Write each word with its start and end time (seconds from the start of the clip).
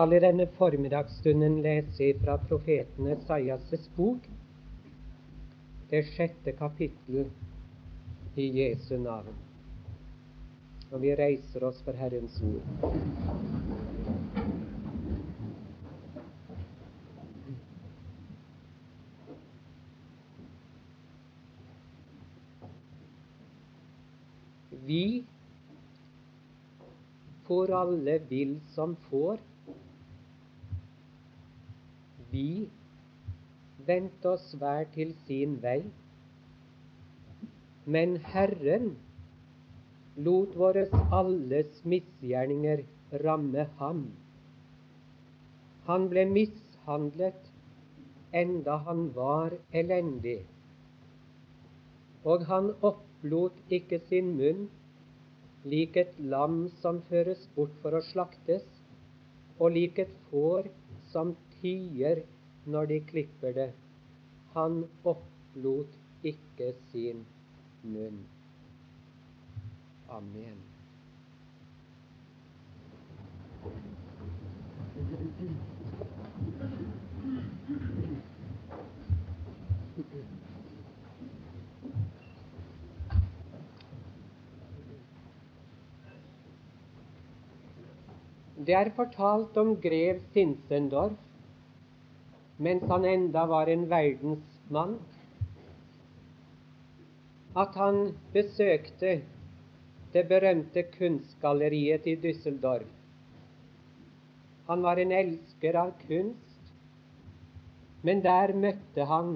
skal 0.00 0.14
i 0.16 0.18
denne 0.22 0.46
formiddagsstunden 0.56 1.58
lese 1.60 2.06
fra 2.22 2.38
profeten 2.48 3.08
Esaias' 3.12 3.90
bok, 3.96 4.24
det 5.90 6.00
sjette 6.14 6.54
kapittel 6.56 7.26
i 8.40 8.46
Jesu 8.62 8.94
navn. 8.96 9.36
Og 10.88 11.02
vi 11.02 11.12
reiser 11.20 11.66
oss 11.68 11.82
for 11.84 11.92
Herrens 11.92 12.40
ord. 12.40 12.64
Vi 24.88 25.04
får 27.44 27.76
alle 27.82 28.18
vil 28.32 28.56
som 28.72 28.96
får. 29.10 29.44
Vi 32.32 32.68
vendte 33.86 34.34
oss 34.36 34.54
hver 34.60 34.84
til 34.94 35.14
sin 35.26 35.56
vei. 35.62 35.80
Men 37.86 38.16
Herren 38.32 38.92
lot 40.16 40.56
våres 40.62 40.92
alles 41.20 41.80
misgjerninger 41.84 42.82
ramme 43.24 43.66
ham. 43.78 44.02
Han 45.88 46.08
ble 46.12 46.26
mishandlet 46.30 47.48
enda 48.42 48.76
han 48.86 49.08
var 49.14 49.56
elendig, 49.72 50.40
og 52.24 52.44
han 52.50 52.70
opplot 52.90 53.56
ikke 53.78 53.98
sin 54.10 54.34
munn 54.38 54.68
lik 55.72 55.96
et 56.02 56.12
lam 56.34 56.60
som 56.82 57.00
føres 57.08 57.42
bort 57.56 57.72
for 57.82 57.96
å 57.96 58.04
slaktes, 58.12 58.66
og 59.58 59.74
lik 59.74 59.98
et 60.04 60.12
får 60.30 60.70
som 61.12 61.34
tier 61.60 62.24
når 62.66 62.90
de 62.90 63.00
klipper 63.12 63.54
det. 63.56 63.70
Han 64.54 64.82
opplot 65.04 65.96
ikke 66.26 66.72
sin 66.90 67.24
munn. 67.82 68.20
Amen. 70.10 70.58
Det 88.60 88.74
er 88.76 88.90
fortalt 88.94 89.56
om 89.56 89.72
grev 89.80 90.20
Sinsendorf 90.34 91.29
mens 92.60 92.82
han 92.88 93.04
enda 93.08 93.46
var 93.48 93.70
en 93.72 93.86
verdensmann, 93.88 94.98
at 97.56 97.74
han 97.74 98.00
besøkte 98.34 99.20
det 100.12 100.24
berømte 100.28 100.82
kunstgalleriet 100.98 102.06
i 102.06 102.16
Düsseldorf. 102.20 102.90
Han 104.68 104.82
var 104.82 105.00
en 105.02 105.12
elsker 105.12 105.78
av 105.78 105.94
kunst, 106.04 106.74
men 108.02 108.20
der 108.22 108.52
møtte 108.54 109.06
han 109.08 109.32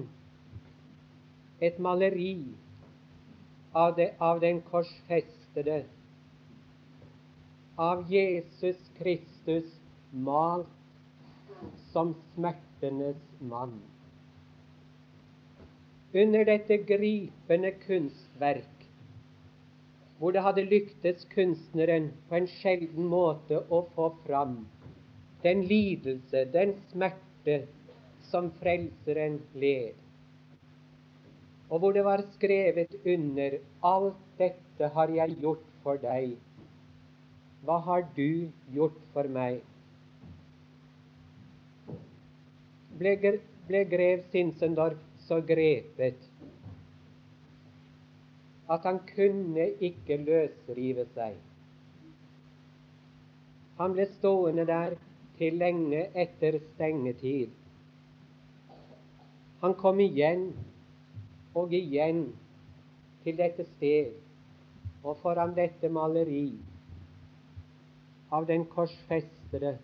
et 1.61 1.79
maleri 1.79 2.37
av, 3.73 3.97
det, 3.97 4.13
av 4.21 4.41
den 4.45 4.61
korsfestede, 4.69 5.85
av 7.79 8.05
Jesus 8.13 8.79
Kristus 8.99 9.73
malt 10.13 10.69
som 11.93 12.15
smertenes 12.85 13.17
mann. 13.41 13.81
Under 16.15 16.45
dette 16.45 16.77
gripende 16.87 17.73
kunstverk, 17.87 18.87
hvor 20.19 20.33
det 20.33 20.43
hadde 20.43 20.63
lyktes 20.63 21.27
kunstneren 21.35 22.13
på 22.29 22.37
en 22.37 22.47
sjelden 22.47 23.09
måte 23.11 23.59
å 23.71 23.83
få 23.95 24.11
fram 24.27 24.67
den 25.43 25.65
lidelse, 25.65 26.45
den 26.53 26.75
smerte 26.93 27.67
som 28.31 28.51
Frelseren 28.61 29.41
led, 29.55 29.95
og 31.71 31.81
hvor 31.81 31.93
det 31.93 32.05
var 32.05 32.23
skrevet 32.37 32.95
under 33.05 33.59
alt 33.83 34.21
dette 34.39 34.89
har 34.95 35.09
jeg 35.11 35.37
gjort 35.41 35.67
for 35.83 35.99
deg. 35.99 36.37
Hva 37.65 37.79
har 37.81 38.05
du 38.17 38.51
gjort 38.73 39.01
for 39.13 39.29
meg? 39.29 39.63
Ble, 42.99 43.17
ble 43.69 43.83
grev 43.91 44.23
Sinsendorf 44.33 45.01
så 45.27 45.41
grepet 45.41 46.31
at 48.75 48.87
han 48.89 49.01
kunne 49.09 49.67
ikke 49.85 50.17
løsrive 50.25 51.05
seg. 51.15 51.35
Han 53.81 53.93
ble 53.97 54.07
stående 54.15 54.65
der 54.69 54.95
til 55.39 55.59
lenge 55.61 56.07
etter 56.25 56.61
stengetid. 56.71 57.51
Han 59.61 59.75
kom 59.81 60.01
igjen 60.01 60.47
og 61.55 61.73
igjen 61.75 62.27
til 63.25 63.37
dette 63.41 63.67
sted 63.75 64.15
og 65.05 65.19
foran 65.21 65.53
dette 65.57 65.89
maleri 65.93 66.47
av 68.35 68.47
den 68.49 68.65
korsfestede, 68.67 69.77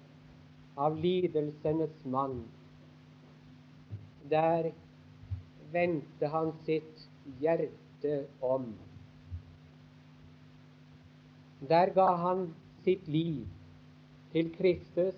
av 0.80 0.96
lidelsenes 0.98 1.92
mann, 2.04 2.40
der 4.30 4.70
vendte 5.72 6.30
han 6.32 6.52
sitt 6.66 7.06
hjerte 7.40 8.24
om. 8.40 8.72
Der 11.68 11.92
ga 11.94 12.08
han 12.16 12.46
sitt 12.84 13.08
liv 13.08 13.46
til 14.32 14.52
Kristus. 14.56 15.16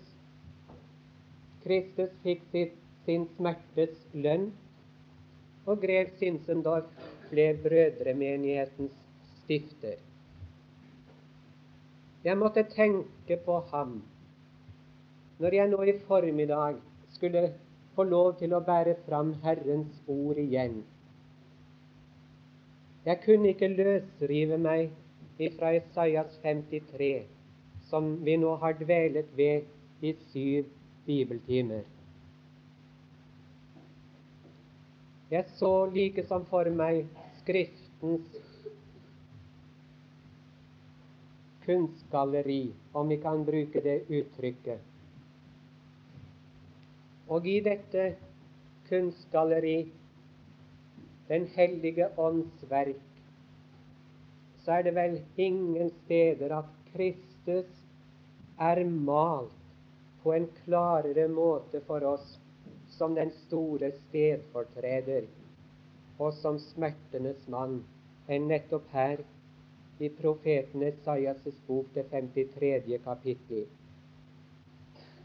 Kristus 1.62 2.14
fikk 2.24 2.42
sitt, 2.50 2.78
sin 3.06 3.28
smertes 3.36 3.98
lønn, 4.14 4.50
og 5.66 5.78
grev 5.82 6.10
Sinsendorf 6.18 6.90
ble 7.30 7.52
brødremenighetens 7.62 8.96
stifter. 9.42 10.00
Jeg 12.24 12.38
måtte 12.38 12.62
tenke 12.70 13.38
på 13.44 13.58
ham 13.72 14.00
når 15.42 15.54
jeg 15.56 15.70
nå 15.72 15.82
i 15.90 15.94
formiddag 16.06 16.76
skulle 17.10 17.48
få 17.97 18.06
lov 18.08 18.34
til 18.41 18.54
å 18.56 18.62
bære 18.64 18.97
fram 19.06 19.34
Herrens 19.44 20.03
ord 20.08 20.41
igjen. 20.41 20.82
Jeg 23.04 23.20
kunne 23.25 23.50
ikke 23.53 23.69
løsrive 23.72 24.58
meg 24.62 24.92
ifra 25.42 25.72
Isaias 25.76 26.36
53, 26.42 27.25
som 27.91 28.12
vi 28.25 28.36
nå 28.38 28.54
har 28.62 28.78
dvelet 28.78 29.32
ved 29.36 29.66
i 30.02 30.14
syv 30.31 30.70
bibeltimer. 31.06 31.82
Jeg 35.32 35.48
så 35.56 35.72
like 35.91 36.22
som 36.28 36.47
for 36.47 36.69
meg 36.70 37.06
Skriftens 37.42 38.38
kunstgalleri, 41.64 42.72
om 42.94 43.08
vi 43.10 43.16
kan 43.22 43.42
bruke 43.44 43.82
det 43.82 44.02
uttrykket. 44.08 44.91
Og 47.32 47.47
i 47.48 47.60
dette 47.65 48.12
kunstgalleri, 48.88 49.78
Den 51.28 51.47
hellige 51.54 52.09
ånds 52.20 52.65
verk, 52.69 53.20
så 54.65 54.72
er 54.72 54.82
det 54.82 54.94
vel 54.94 55.15
ingen 55.41 55.91
steder 56.03 56.53
at 56.59 56.72
Kristus 56.93 57.70
er 58.60 58.82
malt 58.84 59.54
på 60.22 60.34
en 60.37 60.48
klarere 60.65 61.28
måte 61.28 61.81
for 61.87 62.05
oss 62.05 62.37
som 62.99 63.14
den 63.17 63.32
store 63.46 63.90
stedfortreder 63.96 65.31
og 66.19 66.35
som 66.38 66.58
smertenes 66.61 67.46
mann 67.55 67.81
enn 68.28 68.50
nettopp 68.50 68.90
her 68.93 69.23
i 70.02 70.11
profeten 70.19 70.85
Esaias' 70.87 71.62
bok, 71.67 71.88
det 71.94 72.05
53. 72.11 72.99
kapittel. 73.05 73.64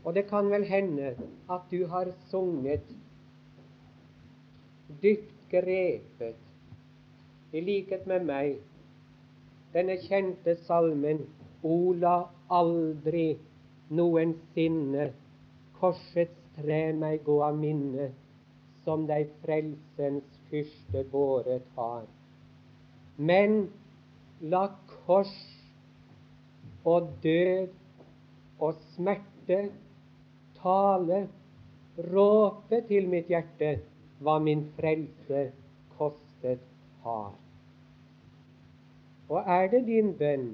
Og 0.08 0.16
det 0.16 0.24
kan 0.30 0.48
vel 0.48 0.64
hende 0.64 1.10
at 1.52 1.64
du 1.72 1.82
har 1.92 2.08
sunget 2.32 2.84
dypt 5.04 5.34
grepet, 5.52 6.36
i 7.52 7.60
likhet 7.60 8.06
med 8.08 8.24
meg, 8.28 8.54
denne 9.74 9.98
kjente 10.06 10.54
salmen 10.64 11.26
Ola 11.68 12.14
aldri 12.56 13.34
noensinne 14.00 15.10
korsets 15.80 16.40
tre 16.56 16.80
meg 16.96 17.26
gå 17.26 17.36
av 17.44 17.58
minne, 17.60 18.08
som 18.86 19.04
deg 19.10 19.34
frelsens 19.44 20.38
fyrste 20.48 21.04
båret 21.12 21.66
har. 21.76 22.06
Men 23.18 23.58
la 24.40 24.64
kors 24.94 25.36
og 26.88 27.12
død 27.24 27.76
og 28.64 28.80
smerte 28.94 29.60
tale, 30.68 31.28
råpe 32.12 32.82
til 32.90 33.08
mitt 33.10 33.30
hjerte 33.32 33.78
hva 34.24 34.38
min 34.44 34.66
frelse 34.78 35.50
kostet 35.98 36.64
har. 37.04 37.36
Og 39.30 39.52
er 39.58 39.68
det 39.72 39.84
din 39.88 40.14
bønn 40.20 40.50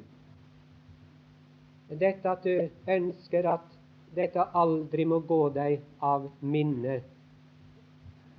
dette 1.94 2.30
at 2.30 2.45
du 2.45 2.89
ønsker 2.89 3.48
at 3.50 3.74
dette 4.15 4.45
aldri 4.57 5.06
må 5.10 5.19
gå 5.30 5.42
deg 5.54 5.81
av 6.01 6.25
minne, 6.42 7.00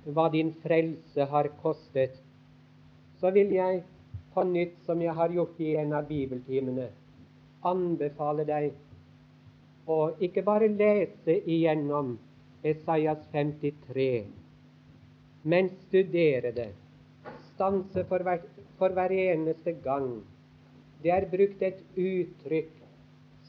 hva 0.05 0.25
din 0.31 0.51
frelse 0.63 1.27
har 1.31 1.49
kostet, 1.61 2.17
så 3.19 3.31
vil 3.35 3.53
jeg 3.55 3.83
på 4.33 4.43
nytt, 4.43 4.75
som 4.85 5.01
jeg 5.01 5.15
har 5.15 5.31
gjort 5.31 5.59
i 5.63 5.75
en 5.79 5.95
av 5.95 6.07
bibeltimene, 6.09 6.89
anbefale 7.63 8.43
deg 8.47 8.73
å 9.85 10.15
ikke 10.23 10.43
bare 10.45 10.69
lese 10.71 11.37
igjennom 11.45 12.15
Esaias 12.65 13.21
53, 13.33 14.25
men 15.45 15.69
studere 15.85 16.51
det. 16.55 16.71
Stanse 17.53 18.03
for 18.09 18.25
hver, 18.25 18.41
for 18.79 18.95
hver 18.97 19.13
eneste 19.13 19.75
gang. 19.83 20.23
Det 21.03 21.13
er 21.13 21.27
brukt 21.29 21.61
et 21.61 21.83
uttrykk 21.93 22.71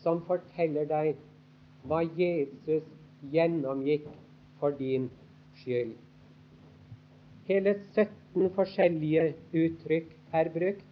som 0.02 0.20
forteller 0.28 0.84
deg 0.90 1.16
hva 1.88 2.02
Jesus 2.18 2.84
gjennomgikk 3.32 4.10
for 4.60 4.76
din 4.76 5.08
skyld. 5.62 5.96
Hele 7.48 7.76
17 7.94 8.50
forskjellige 8.56 9.26
uttrykk 9.54 10.12
er 10.34 10.52
brukt 10.52 10.86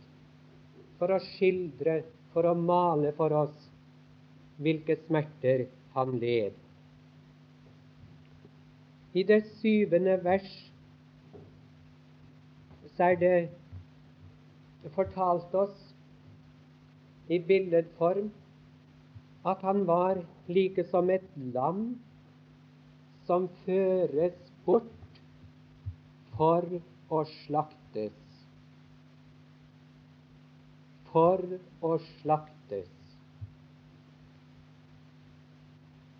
for 0.98 1.12
å 1.12 1.20
skildre, 1.34 2.00
for 2.32 2.46
å 2.48 2.54
male 2.58 3.12
for 3.18 3.34
oss 3.44 3.63
hvilke 4.62 4.96
smerter 5.06 5.66
han 5.94 6.18
led. 6.18 6.54
I 9.14 9.22
det 9.22 9.44
syvende 9.60 10.16
vers 10.24 10.50
så 12.96 13.10
er 13.10 13.18
det 13.18 14.92
fortalt 14.94 15.54
oss 15.54 15.76
i 17.30 17.38
billedform 17.38 18.30
at 19.46 19.62
han 19.66 19.86
var 19.86 20.20
like 20.48 20.84
som 20.90 21.10
et 21.10 21.26
lam 21.54 21.86
som 23.26 23.48
føres 23.64 24.36
bort 24.66 25.20
for 26.36 26.66
å 27.10 27.22
slaktes. 27.30 28.18
For 31.12 31.42
å 31.82 31.96
slaktes. 32.20 32.93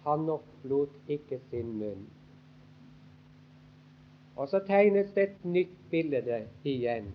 Han 0.05 0.29
opplot 0.29 0.97
ikke 1.09 1.41
sin 1.51 1.71
munn. 1.81 2.07
Og 4.37 4.49
så 4.51 4.61
tegnes 4.67 5.13
det 5.15 5.29
et 5.29 5.45
nytt 5.45 5.77
bilde 5.91 6.41
igjen. 6.65 7.13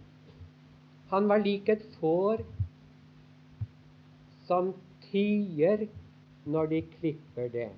Han 1.10 1.28
var 1.30 1.44
lik 1.44 1.70
et 1.70 1.84
får 2.00 2.46
som 4.48 4.72
tier 5.10 5.88
når 6.46 6.72
de 6.74 6.82
klipper 6.96 7.52
det. 7.54 7.70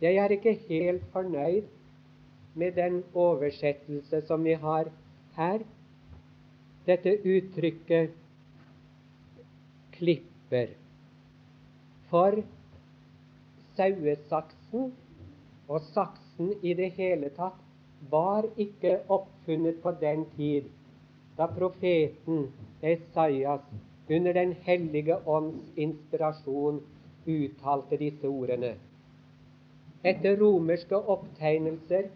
Jeg 0.00 0.16
er 0.16 0.32
ikke 0.32 0.54
helt 0.68 1.04
fornøyd 1.12 1.68
med 2.54 2.72
den 2.76 3.02
oversettelse 3.14 4.22
som 4.26 4.44
vi 4.44 4.54
har 4.62 4.88
her. 5.36 5.64
Dette 6.86 7.12
uttrykket 7.24 8.16
'klipper'. 9.92 10.72
For 12.08 12.42
sauesaksen 13.80 14.92
og 15.68 15.80
saksen 15.94 16.52
i 16.62 16.74
det 16.76 16.90
hele 16.98 17.30
tatt 17.36 17.60
var 18.12 18.48
ikke 18.60 18.98
oppfunnet 19.16 19.80
på 19.82 19.92
den 20.00 20.26
tid 20.36 20.68
da 21.38 21.46
profeten 21.56 22.50
Esaias 22.82 23.64
under 24.10 24.32
Den 24.32 24.52
hellige 24.66 25.16
ånds 25.26 25.68
inspirasjon 25.76 26.80
uttalte 27.26 27.96
disse 28.00 28.28
ordene. 28.28 28.72
Etter 30.04 30.36
romerske 30.40 30.96
opptegnelser 31.14 32.08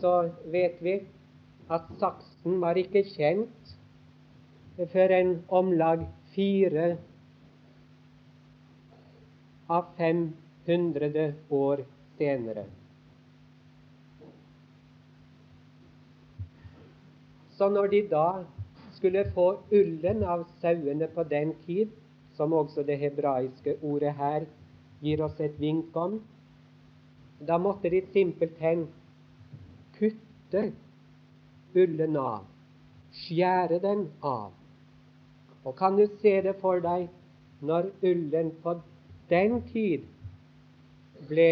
så 0.00 0.14
vet 0.52 0.82
vi 0.84 0.96
at 1.70 1.86
saksen 2.00 2.60
var 2.60 2.76
ikke 2.76 3.04
kjent 3.14 3.72
før 4.92 5.14
en 5.16 5.32
om 5.48 5.72
lag 5.72 6.04
fire 6.34 6.96
av 9.70 9.84
500 9.96 11.32
år 11.50 11.84
senere. 12.18 12.64
Så 17.54 17.68
når 17.68 17.86
de 17.92 18.00
da 18.10 18.26
skulle 18.96 19.24
få 19.34 19.46
ullen 19.70 20.24
av 20.24 20.46
sauene 20.60 21.06
på 21.14 21.22
den 21.28 21.54
tid, 21.66 21.88
som 22.34 22.52
også 22.56 22.82
det 22.88 22.98
hebraiske 22.98 23.76
ordet 23.82 24.14
her 24.16 24.46
gir 25.04 25.22
oss 25.24 25.40
et 25.40 25.58
vink 25.60 25.96
om, 25.96 26.18
da 27.46 27.58
måtte 27.58 27.90
de 27.92 28.00
simpelthen 28.12 28.86
kutte 29.98 30.70
ullen 31.76 32.16
av, 32.16 32.46
skjære 33.12 33.78
den 33.84 34.06
av. 34.24 34.50
Og 35.64 35.76
kan 35.76 35.96
du 35.96 36.06
se 36.20 36.40
det 36.42 36.56
for 36.60 36.80
deg 36.80 37.08
når 37.60 37.92
ullen 38.02 38.54
på 38.64 38.78
den 39.30 39.60
tid 39.70 40.06
ble 41.28 41.50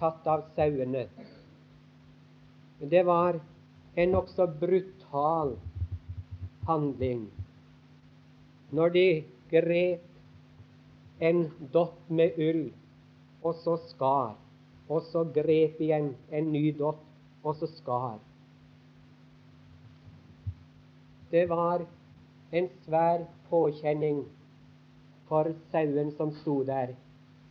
tatt 0.00 0.26
av 0.26 0.46
sauene? 0.56 1.06
Det 2.80 3.02
var 3.06 3.40
en 3.94 4.14
nokså 4.16 4.46
brutal 4.60 5.54
handling. 6.66 7.26
Når 8.70 8.94
de 8.96 9.06
grep 9.50 11.20
en 11.20 11.44
dott 11.72 12.10
med 12.10 12.38
ull, 12.38 12.64
og 13.42 13.54
så 13.64 13.76
skar, 13.90 14.34
og 14.88 15.02
så 15.12 15.24
grep 15.34 15.80
igjen 15.80 16.14
en 16.32 16.50
ny 16.52 16.70
dott, 16.78 17.02
og 17.44 17.56
så 17.56 17.68
skar. 17.76 18.18
Det 21.30 21.46
var 21.48 21.84
en 22.52 22.66
svær 22.84 23.24
påkjenning 23.50 24.24
for 25.28 25.52
sauen 25.70 26.10
som 26.16 26.32
sto 26.40 26.62
der. 26.66 26.96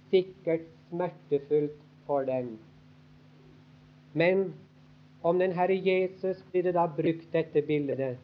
Sikkert 0.10 0.66
smertefullt 0.90 1.78
for 2.06 2.26
dem. 2.26 2.58
Men 4.14 4.54
om 5.22 5.40
den 5.40 5.52
Herre 5.52 5.76
Jesus 5.76 6.42
blir 6.52 6.64
det 6.64 6.74
da 6.74 6.88
brukt 6.88 7.32
dette 7.34 7.62
bildet 7.62 8.18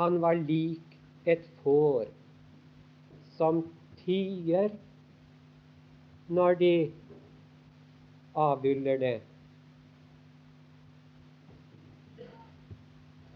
han 0.00 0.20
var 0.20 0.34
lik 0.34 0.96
et 1.26 1.44
får 1.62 2.08
som 3.36 3.62
tier 4.00 4.70
når 6.28 6.54
de 6.62 6.74
avhyller 8.36 9.00
det. 9.02 9.18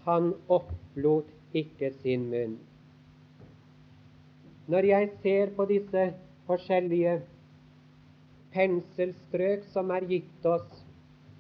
Han 0.07 0.33
opplot 0.49 1.29
ikke 1.53 1.91
sin 2.01 2.29
munn. 2.33 2.59
Når 4.69 4.89
jeg 4.89 5.11
ser 5.23 5.53
på 5.57 5.67
disse 5.69 6.05
forskjellige 6.49 7.19
penselstrøk 8.55 9.67
som 9.75 9.91
er 9.91 10.07
gitt 10.09 10.47
oss 10.47 10.83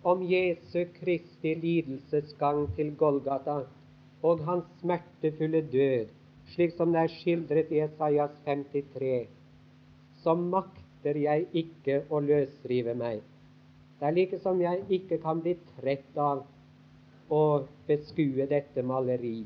om 0.04 0.23
Jesu 0.26 0.83
Kristi 0.99 1.54
lidelsesgang 1.56 2.66
til 2.76 2.92
Golgata, 3.00 3.62
og 4.25 4.42
hans 4.49 4.66
smertefulle 4.80 5.62
død, 5.73 6.11
slik 6.54 6.75
som 6.76 6.92
det 6.92 7.04
er 7.04 7.12
skildret 7.12 7.73
i 7.73 7.80
Esaias 7.85 8.35
53, 8.44 9.28
så 10.25 10.35
makter 10.35 11.21
jeg 11.21 11.47
ikke 11.52 12.02
å 12.11 12.21
løsrive 12.25 12.97
meg. 12.99 13.23
Det 14.00 14.09
er 14.09 14.16
like 14.16 14.40
som 14.42 14.61
jeg 14.61 14.83
ikke 14.92 15.21
kan 15.23 15.40
bli 15.44 15.54
trett 15.76 16.18
av 16.21 16.42
å 17.33 17.42
beskue 17.88 18.49
dette 18.50 18.83
maleri. 18.83 19.44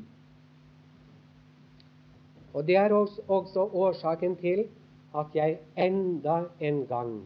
Og 2.53 2.65
Det 2.65 2.75
er 2.75 2.93
også 2.93 3.69
årsaken 3.71 4.35
til 4.41 4.65
at 5.15 5.35
jeg 5.35 5.59
enda 5.77 6.45
en 6.59 6.85
gang 6.89 7.19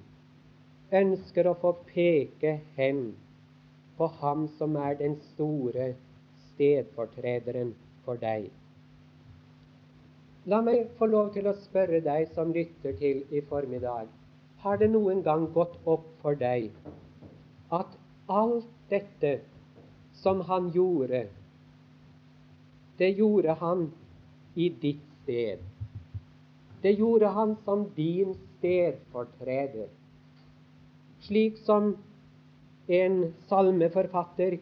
ønsker 0.93 1.49
å 1.49 1.55
få 1.61 1.73
peke 1.89 2.57
hen 2.77 3.05
på 3.97 4.07
Ham 4.19 4.47
som 4.57 4.75
er 4.77 4.97
den 4.99 5.15
store 5.33 5.93
stedfortrederen 6.49 7.73
for 8.05 8.21
deg. 8.21 8.49
La 10.45 10.59
meg 10.61 10.91
få 10.99 11.07
lov 11.07 11.31
til 11.33 11.47
å 11.47 11.55
spørre 11.55 12.01
deg 12.03 12.27
som 12.35 12.51
lytter 12.53 12.97
til 12.99 13.23
i 13.31 13.41
formiddag. 13.49 14.09
Har 14.63 14.77
det 14.79 14.89
noen 14.91 15.23
gang 15.23 15.47
gått 15.55 15.79
opp 15.87 16.05
for 16.21 16.35
deg 16.39 16.69
at 17.73 17.95
alt 18.27 18.69
dette 18.91 19.37
som 20.21 20.43
han 20.47 20.69
gjorde, 20.75 21.25
det 22.99 23.09
gjorde 23.17 23.55
han 23.59 23.87
i 24.55 24.69
ditt 24.83 25.01
sted. 25.23 25.63
Det 26.83 26.93
gjorde 26.99 27.31
han 27.33 27.55
som 27.65 27.87
din 27.95 28.35
stedfortreder. 28.59 29.89
Slik 31.23 31.57
som 31.63 31.93
en 32.87 33.33
salmeforfatter 33.47 34.57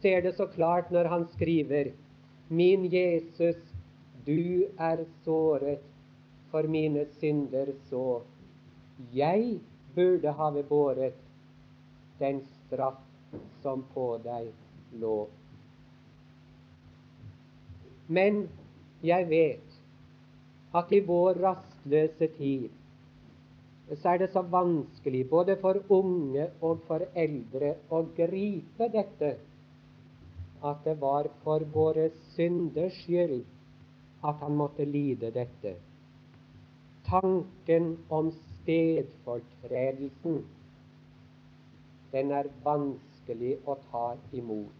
ser 0.00 0.22
det 0.22 0.32
så 0.36 0.46
klart 0.46 0.90
når 0.90 1.04
han 1.04 1.26
skriver 1.34 1.92
Min 2.48 2.84
Jesus, 2.92 3.60
du 4.26 4.68
er 4.78 5.04
såret 5.24 5.84
for 6.50 6.68
mine 6.68 7.04
synder 7.20 7.74
så. 7.90 8.22
Jeg 9.12 9.60
burde 9.94 10.32
ha 10.32 10.50
båret 10.68 11.16
den 12.18 12.40
straff 12.48 13.00
som 13.62 13.84
på 13.94 14.18
deg 14.24 14.50
lå. 15.00 15.16
Men 18.08 18.46
jeg 19.02 19.28
vet 19.28 19.80
at 20.76 20.92
i 20.92 21.00
vår 21.04 21.40
rastløse 21.44 22.28
tid 22.36 22.68
så 23.90 24.08
er 24.08 24.18
det 24.22 24.30
så 24.32 24.42
vanskelig 24.42 25.28
både 25.30 25.56
for 25.60 25.80
unge 25.92 26.46
og 26.60 26.84
for 26.86 27.00
eldre 27.18 27.74
å 27.90 28.02
gripe 28.16 28.88
dette 28.92 29.34
at 30.62 30.84
det 30.84 31.00
var 31.00 31.26
for 31.42 31.64
våre 31.74 32.10
synders 32.36 32.94
skyld 33.02 33.42
at 34.22 34.36
han 34.44 34.54
måtte 34.56 34.84
lide 34.86 35.30
dette. 35.34 35.74
Tanken 37.08 37.96
om 38.08 38.30
stedfortredelsen, 38.62 40.44
den 42.12 42.30
er 42.30 42.46
vanskelig 42.64 43.56
å 43.66 43.74
ta 43.90 44.16
imot. 44.32 44.72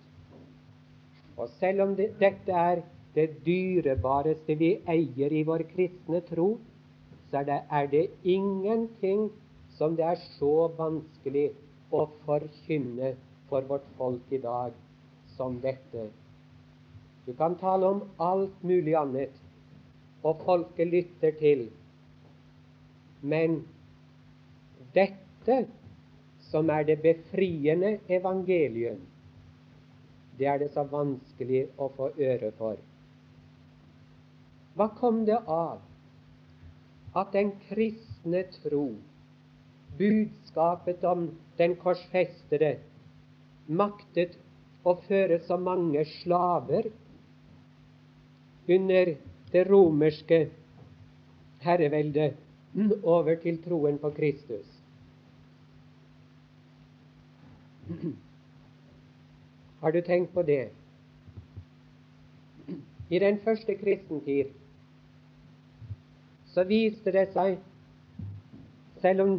Og 1.37 1.49
selv 1.59 1.83
om 1.89 1.97
det, 1.99 2.13
dette 2.21 2.53
er 2.53 2.83
det 3.17 3.29
dyrebareste 3.45 4.55
vi 4.61 4.77
eier 4.89 5.33
i 5.33 5.43
vår 5.49 5.63
kristne 5.73 6.21
tro, 6.29 6.59
så 7.33 7.41
det, 7.49 7.63
er 7.71 7.87
det 7.87 8.11
ingenting 8.29 9.31
som 9.79 9.97
det 9.97 10.05
er 10.05 10.19
så 10.37 10.69
vanskelig 10.77 11.47
å 11.89 12.05
forkynne 12.27 13.15
for 13.49 13.65
vårt 13.69 13.87
folk 13.97 14.33
i 14.33 14.41
dag 14.41 14.75
som 15.37 15.57
dette. 15.63 16.11
Du 17.25 17.33
kan 17.39 17.57
tale 17.57 17.89
om 17.89 18.03
alt 18.21 18.59
mulig 18.61 18.93
annet, 18.99 19.33
og 20.23 20.43
folket 20.45 20.91
lytter 20.93 21.33
til. 21.39 21.63
Men 23.23 23.63
dette 24.93 25.63
som 26.51 26.69
er 26.69 26.85
det 26.85 26.99
befriende 27.01 27.95
evangelium, 28.13 29.01
det 30.37 30.51
er 30.53 30.61
det 30.61 30.69
så 30.75 30.85
vanskelig 30.85 31.65
å 31.81 31.89
få 31.97 32.11
øre 32.13 32.53
for. 32.61 32.77
Hva 34.77 34.91
kom 35.01 35.25
det 35.25 35.41
av 35.47 35.81
at 37.17 37.33
den 37.33 37.53
kristne 37.69 38.45
tro, 38.63 38.87
budskapet 39.99 41.05
om 41.05 41.29
den 41.59 41.77
korsfestede, 41.77 42.77
maktet 43.69 44.39
å 44.85 44.97
føre 45.07 45.39
så 45.47 45.59
mange 45.61 46.05
slaver 46.23 46.89
under 48.69 49.15
det 49.53 49.65
romerske 49.69 50.41
herreveldet 51.63 52.39
over 53.03 53.37
til 53.43 53.61
troen 53.63 53.99
på 54.01 54.11
Kristus. 54.17 54.67
Har 59.83 59.93
du 59.93 60.01
tenkt 60.01 60.33
på 60.33 60.43
det? 60.47 60.71
I 63.13 63.19
den 63.19 63.39
første 63.45 63.75
kristentid 63.77 64.55
så 66.55 66.65
viste 66.69 67.13
det 67.15 67.29
seg, 67.33 67.57
selv 69.03 69.25
om 69.25 69.33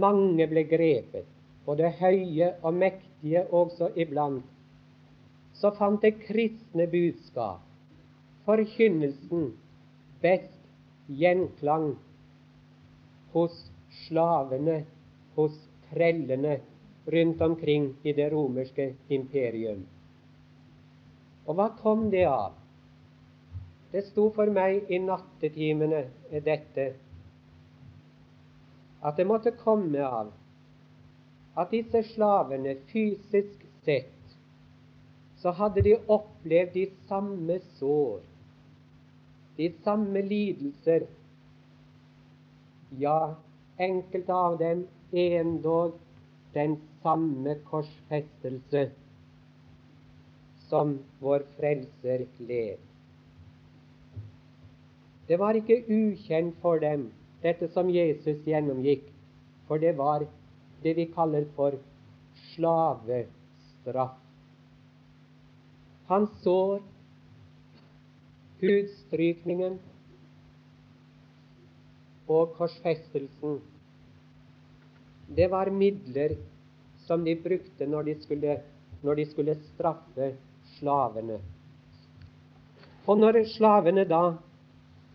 mange 0.00 0.46
ble 0.50 0.64
grepet, 0.68 1.26
både 1.66 1.92
høye 2.00 2.50
og 2.62 2.74
mektige 2.76 3.44
også 3.54 3.92
iblant, 4.00 4.44
så 5.54 5.70
fant 5.76 6.02
det 6.02 6.16
kristne 6.24 6.88
budskap, 6.90 7.62
forkynnelsen, 8.44 9.52
best 10.24 10.50
gjenklang 11.08 11.94
hos 13.34 13.54
slavene, 14.04 14.82
hos 15.36 15.56
trellene 15.90 16.58
rundt 17.12 17.40
omkring 17.44 17.92
i 18.02 18.12
det 18.16 18.30
romerske 18.32 18.94
imperium. 19.12 19.84
Og 21.44 21.58
hva 21.58 21.68
kom 21.80 22.08
det 22.12 22.24
av? 22.28 22.54
Det 23.94 24.02
sto 24.08 24.24
for 24.34 24.50
meg 24.50 24.88
i 24.90 24.98
nattetimene 24.98 26.00
dette 26.42 26.84
at 29.04 29.20
det 29.20 29.26
måtte 29.28 29.52
komme 29.60 30.02
av 30.02 30.32
at 31.62 31.70
disse 31.70 32.00
slavene 32.08 32.72
fysisk 32.90 33.60
sett 33.86 34.32
så 35.42 35.52
hadde 35.60 35.84
de 35.86 35.92
opplevd 36.10 36.72
de 36.74 36.86
samme 37.08 37.58
sår, 37.78 38.22
de 39.60 39.68
samme 39.84 40.22
lidelser. 40.26 41.04
Ja, 43.04 43.36
enkelte 43.78 44.40
av 44.48 44.56
dem 44.58 44.86
endog 45.12 46.00
den 46.56 46.78
samme 47.04 47.54
korsfestelse 47.68 48.88
som 50.66 50.96
vår 51.20 51.46
Frelser 51.58 52.26
led. 52.48 52.93
Det 55.28 55.38
var 55.40 55.56
ikke 55.56 55.84
ukjent 55.88 56.56
for 56.62 56.80
dem, 56.82 57.08
dette 57.42 57.68
som 57.72 57.88
Jesus 57.92 58.42
gjennomgikk, 58.44 59.06
for 59.68 59.80
det 59.80 59.94
var 59.96 60.26
det 60.84 60.96
vi 60.96 61.06
kaller 61.14 61.46
for 61.56 61.78
slavestraff. 62.52 64.20
Han 66.10 66.26
sår 66.44 66.82
hudstrykningen 68.60 69.78
og 72.28 72.52
korsfestelsen. 72.58 73.58
Det 75.36 75.48
var 75.50 75.72
midler 75.72 76.36
som 77.06 77.24
de 77.24 77.34
brukte 77.40 77.88
når 77.88 78.10
de 78.10 78.14
skulle, 78.20 78.58
når 79.02 79.20
de 79.20 79.26
skulle 79.30 79.56
straffe 79.72 80.34
slavene. 80.76 81.40
Og 83.06 83.20
når 83.20 83.42
slavene 83.56 84.04
da 84.08 84.22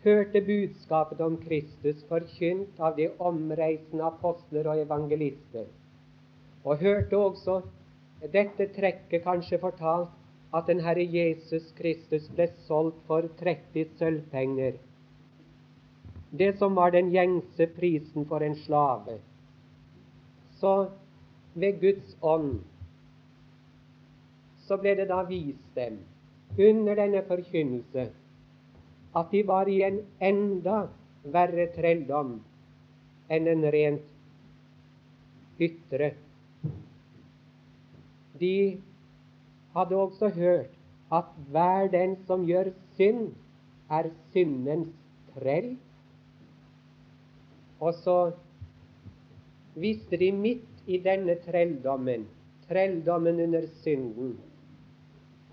hørte 0.03 0.41
budskapet 0.41 1.21
om 1.21 1.35
Kristus 1.41 2.03
forkynt 2.07 2.79
av 2.79 2.95
de 2.95 3.09
omreisende 3.19 4.05
apostler 4.07 4.67
og 4.71 4.83
evangelister, 4.85 5.65
og 6.63 6.77
hørte 6.83 7.17
også 7.17 7.61
dette 8.33 8.69
trekket 8.75 9.23
kanskje 9.23 9.59
fortalt 9.59 10.15
at 10.55 10.67
den 10.67 10.79
Herre 10.81 11.03
Jesus 11.03 11.67
Kristus 11.77 12.29
ble 12.35 12.47
solgt 12.67 13.01
for 13.07 13.27
30 13.41 13.85
sølvpenger, 13.99 14.79
det 16.31 16.53
som 16.57 16.75
var 16.75 16.93
den 16.93 17.11
gjengse 17.13 17.67
prisen 17.75 18.25
for 18.29 18.45
en 18.45 18.55
slave. 18.55 19.17
Så 20.59 20.89
ved 21.55 21.79
Guds 21.81 22.17
ånd 22.21 22.59
så 24.67 24.77
ble 24.77 24.93
det 24.99 25.07
da 25.09 25.23
vist 25.25 25.75
dem 25.75 25.97
under 26.57 26.95
denne 26.99 27.23
forkynnelse 27.25 28.09
at 29.19 29.31
de 29.31 29.43
var 29.47 29.67
i 29.67 29.81
en 29.83 29.99
enda 30.23 30.79
verre 31.33 31.67
trelldom 31.75 32.37
enn 33.29 33.47
en 33.51 33.65
rent 33.75 35.61
ytre. 35.61 36.13
De 38.39 38.55
hadde 39.75 39.99
også 39.99 40.29
hørt 40.35 40.75
at 41.11 41.31
hver 41.51 41.89
den 41.91 42.15
som 42.27 42.45
gjør 42.47 42.71
synd, 42.95 43.31
er 43.89 44.11
syndens 44.31 44.91
trell. 45.33 45.71
Og 47.79 47.95
så 48.03 48.17
visste 49.79 50.19
de 50.19 50.31
midt 50.35 50.85
i 50.87 50.99
denne 51.01 51.35
trelldommen, 51.45 52.27
trelldommen 52.67 53.39
under 53.47 53.65
synden, 53.81 54.37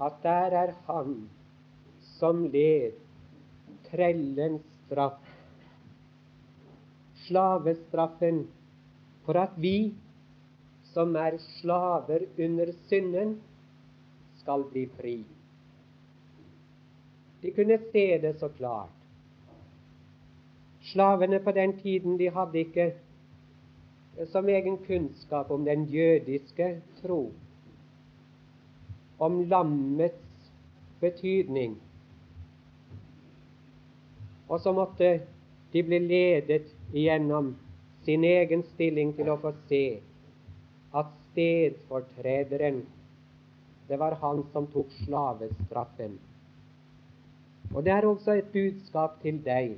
at 0.01 0.21
der 0.23 0.57
er 0.63 0.75
Han 0.87 1.29
som 2.19 2.45
led 2.53 2.93
trellens 3.97 4.63
straff. 4.85 5.23
Slavestraffen 7.27 8.45
for 9.25 9.41
at 9.41 9.57
vi 9.59 9.95
som 10.97 11.17
er 11.17 11.35
slaver 11.61 12.23
under 12.39 12.71
synden, 12.89 13.35
skal 14.41 14.63
bli 14.71 14.87
fri. 14.97 15.17
De 17.43 17.51
kunne 17.53 17.77
se 17.93 18.05
det 18.23 18.39
så 18.41 18.49
klart. 18.49 18.95
Slavene 20.93 21.41
på 21.45 21.53
den 21.53 21.75
tiden 21.83 22.17
de 22.19 22.31
hadde 22.33 22.59
ikke 22.59 22.87
som 24.33 24.49
egen 24.49 24.79
kunnskap 24.87 25.51
om 25.51 25.65
den 25.65 25.85
jødiske 25.93 26.81
tro, 27.03 27.33
om 29.19 29.43
lammets 29.51 30.53
betydning, 31.01 31.77
og 34.49 34.61
så 34.61 34.73
måtte 34.73 35.21
de 35.73 35.83
bli 35.83 35.99
ledet 35.99 36.69
igjennom 36.93 37.55
sin 38.07 38.25
egen 38.25 38.63
stilling 38.75 39.13
til 39.17 39.31
å 39.33 39.41
få 39.43 39.53
se 39.67 39.99
at 40.95 41.11
stedfortrederen, 41.33 42.85
det 43.89 43.99
var 43.99 44.17
han 44.23 44.45
som 44.53 44.67
tok 44.71 44.93
slavestraffen. 45.03 46.17
Og 47.75 47.83
det 47.85 47.93
er 47.93 48.07
også 48.07 48.39
et 48.39 48.53
budskap 48.55 49.19
til 49.23 49.43
deg 49.45 49.77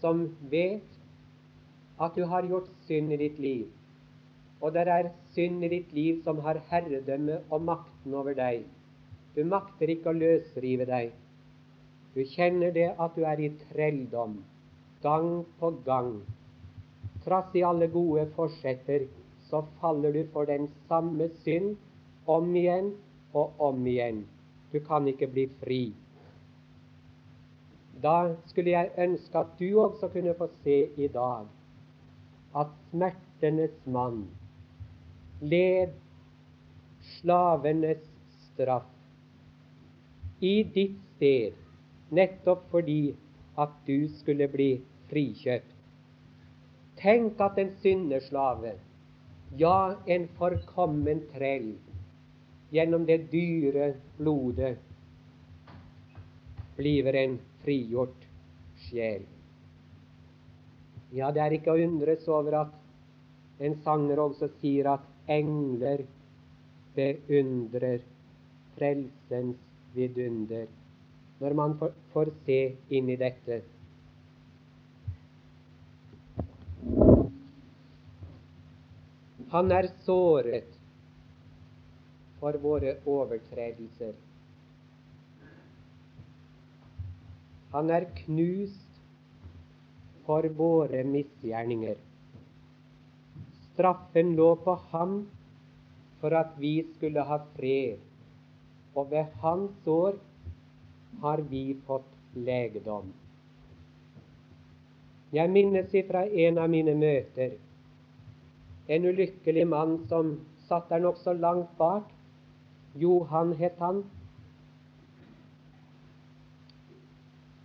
som 0.00 0.26
vet 0.50 0.96
at 2.00 2.16
du 2.16 2.24
har 2.28 2.48
gjort 2.48 2.68
synd 2.88 3.12
i 3.12 3.20
ditt 3.20 3.38
liv, 3.40 3.68
og 4.60 4.72
det 4.72 4.86
er 4.88 5.10
synd 5.36 5.64
i 5.64 5.70
ditt 5.72 5.92
liv 5.96 6.22
som 6.24 6.40
har 6.44 6.62
herredømme 6.70 7.42
og 7.50 7.62
makten 7.68 8.16
over 8.16 8.36
deg. 8.36 8.64
Du 9.36 9.44
makter 9.44 9.92
ikke 9.92 10.12
å 10.12 10.16
løsrive 10.16 10.88
deg. 10.88 11.12
Du 12.16 12.22
kjenner 12.24 12.72
det 12.72 12.88
at 12.96 13.12
du 13.12 13.26
er 13.28 13.40
i 13.44 13.50
trelldom, 13.66 14.38
gang 15.04 15.42
på 15.60 15.70
gang. 15.84 16.14
Trass 17.26 17.52
i 17.52 17.64
alle 17.68 17.90
gode 17.92 18.24
forsetter, 18.36 19.04
så 19.50 19.60
faller 19.82 20.16
du 20.16 20.22
for 20.32 20.48
den 20.48 20.64
samme 20.88 21.28
synd 21.44 21.74
om 22.26 22.48
igjen 22.56 22.94
og 23.36 23.60
om 23.60 23.84
igjen. 23.86 24.24
Du 24.72 24.80
kan 24.80 25.04
ikke 25.12 25.28
bli 25.34 25.44
fri. 25.60 25.82
Da 28.00 28.32
skulle 28.48 28.72
jeg 28.72 28.96
ønske 29.04 29.44
at 29.44 29.52
du 29.60 29.68
også 29.84 30.08
kunne 30.16 30.34
få 30.40 30.48
se 30.64 30.78
i 30.96 31.10
dag 31.12 31.46
at 32.56 32.72
smertenes 32.88 33.76
mann 33.84 34.24
led 35.40 35.92
slavenes 37.18 38.04
straff 38.46 38.88
i 40.40 40.62
ditt 40.62 40.96
sted, 41.16 41.65
nettopp 42.10 42.66
fordi 42.70 43.14
at 43.58 43.72
du 43.86 44.08
skulle 44.18 44.48
bli 44.52 44.70
frikjøpt. 45.10 45.72
Tenk 46.96 47.40
at 47.40 47.58
en 47.60 47.72
syndeslave, 47.82 48.72
ja, 49.58 49.94
en 50.06 50.28
forkommen 50.38 51.22
trell, 51.34 51.74
gjennom 52.72 53.04
det 53.06 53.26
dyre 53.32 53.92
blodet 54.18 54.76
blir 56.76 57.14
en 57.16 57.38
frigjort 57.64 58.26
sjel. 58.88 59.24
Ja, 61.16 61.30
det 61.32 61.42
er 61.42 61.54
ikke 61.56 61.72
å 61.72 61.80
undres 61.80 62.26
over 62.28 62.58
at 62.64 63.62
en 63.64 63.76
sanger 63.84 64.20
også 64.20 64.50
sier 64.60 64.90
at 64.96 65.04
engler 65.32 66.02
beundrer 66.96 68.02
frelsens 68.76 69.56
vidunder. 69.94 70.66
Når 71.40 71.54
man 71.54 71.74
får, 72.12 72.30
se 72.46 72.60
inn 72.96 73.10
i 73.12 73.16
dette. 73.20 73.60
Han 79.52 79.72
er 79.72 79.90
såret 80.06 80.72
for 82.40 82.56
våre 82.62 82.96
overtredelser. 83.06 84.16
Han 87.76 87.92
er 87.92 88.08
knust 88.24 89.00
for 90.26 90.48
våre 90.58 91.04
misgjerninger. 91.04 91.96
Straffen 93.74 94.32
lå 94.38 94.54
på 94.64 94.74
ham 94.92 95.18
for 96.20 96.32
at 96.38 96.56
vi 96.58 96.78
skulle 96.94 97.22
ha 97.28 97.38
fred, 97.56 98.00
og 98.96 99.10
ved 99.10 99.36
hans 99.42 99.86
år 99.86 100.16
har 101.20 101.42
vi 101.50 101.76
fått 101.86 102.08
legedom. 102.34 103.12
Jeg 105.32 105.50
minnes 105.50 105.94
ifra 105.94 106.24
en 106.26 106.58
av 106.58 106.70
mine 106.70 106.94
møter 106.94 107.56
en 108.86 109.04
ulykkelig 109.04 109.66
mann 109.66 109.96
som 110.08 110.36
satt 110.68 110.88
der 110.90 111.02
nokså 111.02 111.32
langt 111.32 111.70
bak. 111.78 112.06
Johan 112.94 113.52
het 113.58 113.74
han. 113.78 114.04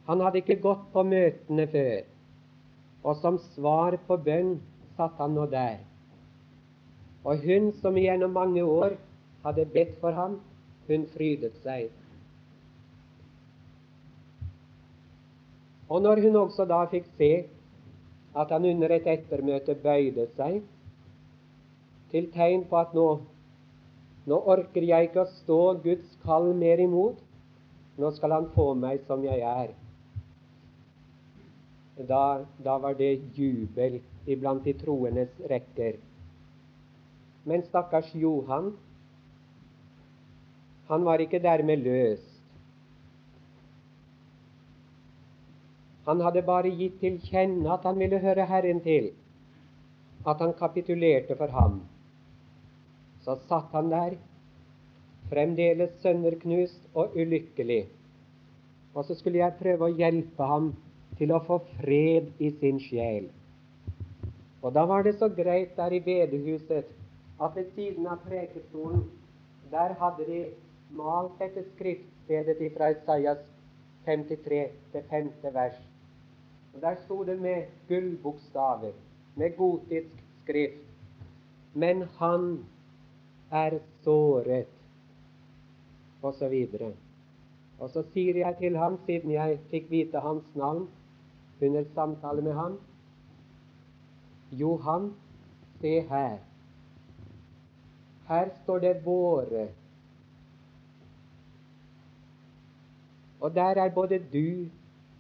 Han 0.06 0.22
hadde 0.22 0.42
ikke 0.42 0.60
gått 0.64 0.90
på 0.94 1.04
møtene 1.08 1.68
før. 1.72 2.02
Og 3.04 3.22
som 3.22 3.38
svar 3.54 3.98
på 4.08 4.18
bønn 4.18 4.58
satt 4.98 5.22
han 5.22 5.38
nå 5.38 5.46
der. 5.50 5.80
Og 7.24 7.46
hun 7.46 7.72
som 7.82 7.98
gjennom 7.98 8.34
mange 8.34 8.64
år 8.66 8.98
hadde 9.46 9.66
bedt 9.74 9.94
for 10.02 10.18
ham, 10.18 10.40
hun 10.90 11.06
frydet 11.14 11.54
seg. 11.64 11.90
Og 15.92 16.00
når 16.02 16.22
hun 16.24 16.40
også 16.46 16.66
da 16.70 16.80
fikk 16.92 17.10
se 17.20 17.32
at 18.42 18.54
han 18.56 18.66
under 18.70 18.96
et 18.96 19.10
ettermøte 19.12 19.76
bøyde 19.84 20.30
seg, 20.38 20.62
til 22.14 22.30
tegn 22.32 22.64
på 22.70 22.80
at 22.80 22.96
nå, 22.96 23.08
nå 24.32 24.40
orker 24.56 24.88
jeg 24.88 25.10
ikke 25.10 25.26
å 25.26 25.32
stå 25.36 25.60
Guds 25.84 26.16
kall 26.24 26.54
mer 26.56 26.80
imot, 26.84 27.20
nå 28.00 28.12
skal 28.16 28.38
han 28.38 28.50
få 28.56 28.72
meg 28.80 29.04
som 29.08 29.24
jeg 29.28 29.44
er 29.44 29.72
da, 32.08 32.46
da 32.64 32.78
var 32.78 32.96
det 32.98 33.20
jubel 33.36 34.00
iblant 34.26 34.64
de 34.66 34.74
troendes 34.74 35.30
rekker. 35.50 36.00
Men 37.46 37.64
stakkars 37.66 38.12
Johan, 38.16 38.72
han 40.88 41.06
var 41.06 41.24
ikke 41.24 41.42
dermed 41.42 41.84
løst. 41.86 42.31
Han 46.12 46.20
hadde 46.26 46.42
bare 46.44 46.74
gitt 46.76 46.98
til 47.00 47.22
kjenne 47.24 47.70
at 47.72 47.86
han 47.88 48.00
ville 48.02 48.18
høre 48.20 48.44
Herren 48.50 48.82
til, 48.84 49.06
at 50.28 50.42
han 50.44 50.52
kapitulerte 50.60 51.38
for 51.40 51.54
ham. 51.56 51.78
Så 53.24 53.38
satt 53.48 53.72
han 53.72 53.88
der, 53.94 54.18
fremdeles 55.32 55.94
sønderknust 56.04 56.90
og 56.94 57.16
ulykkelig. 57.16 57.86
Og 58.92 59.06
så 59.08 59.16
skulle 59.16 59.40
jeg 59.40 59.56
prøve 59.62 59.88
å 59.88 59.96
hjelpe 60.02 60.48
ham 60.50 60.74
til 61.20 61.32
å 61.32 61.40
få 61.46 61.62
fred 61.78 62.28
i 62.44 62.50
sin 62.60 62.82
sjel. 62.84 63.30
Og 64.60 64.76
da 64.76 64.84
var 64.90 65.08
det 65.08 65.16
så 65.22 65.30
greit 65.32 65.78
der 65.78 65.96
i 65.96 66.02
bedehuset 66.04 66.92
at 67.40 67.56
ved 67.56 67.72
siden 67.78 68.10
av 68.12 68.20
prekestolen 68.26 69.06
der 69.72 69.96
hadde 70.02 70.28
de 70.28 70.42
malt 71.00 71.40
dette 71.40 71.64
skriftstedet 71.70 72.60
fra 72.76 72.92
Isaias 72.98 73.48
53, 74.04 74.68
til 74.92 75.08
5. 75.10 75.32
vers. 75.56 75.80
Og 76.74 76.82
Der 76.82 76.96
sto 76.96 77.24
det 77.24 77.42
med 77.42 77.64
gullbokstaver, 77.88 78.92
med 79.36 79.58
gotisk 79.58 80.24
skrift. 80.44 80.88
Men 81.74 82.02
han 82.02 82.66
er 83.52 83.80
såret, 84.04 84.68
og 86.22 86.34
så 86.34 86.50
videre. 86.50 86.94
Og 87.80 87.90
så 87.90 88.04
sier 88.14 88.38
jeg 88.38 88.56
til 88.60 88.78
ham, 88.78 89.00
siden 89.06 89.32
jeg 89.32 89.60
fikk 89.72 89.90
vite 89.92 90.20
hans 90.20 90.56
navn, 90.56 90.88
under 91.62 91.84
samtale 91.94 92.42
med 92.42 92.54
ham. 92.54 92.80
Johan, 94.52 95.14
se 95.82 96.02
her. 96.02 96.38
Her 98.28 98.50
står 98.64 98.80
det 98.80 98.96
'våre'. 99.06 99.68
Og 103.42 103.56
der 103.56 103.76
er 103.76 103.90
både 103.90 104.20
du 104.34 104.70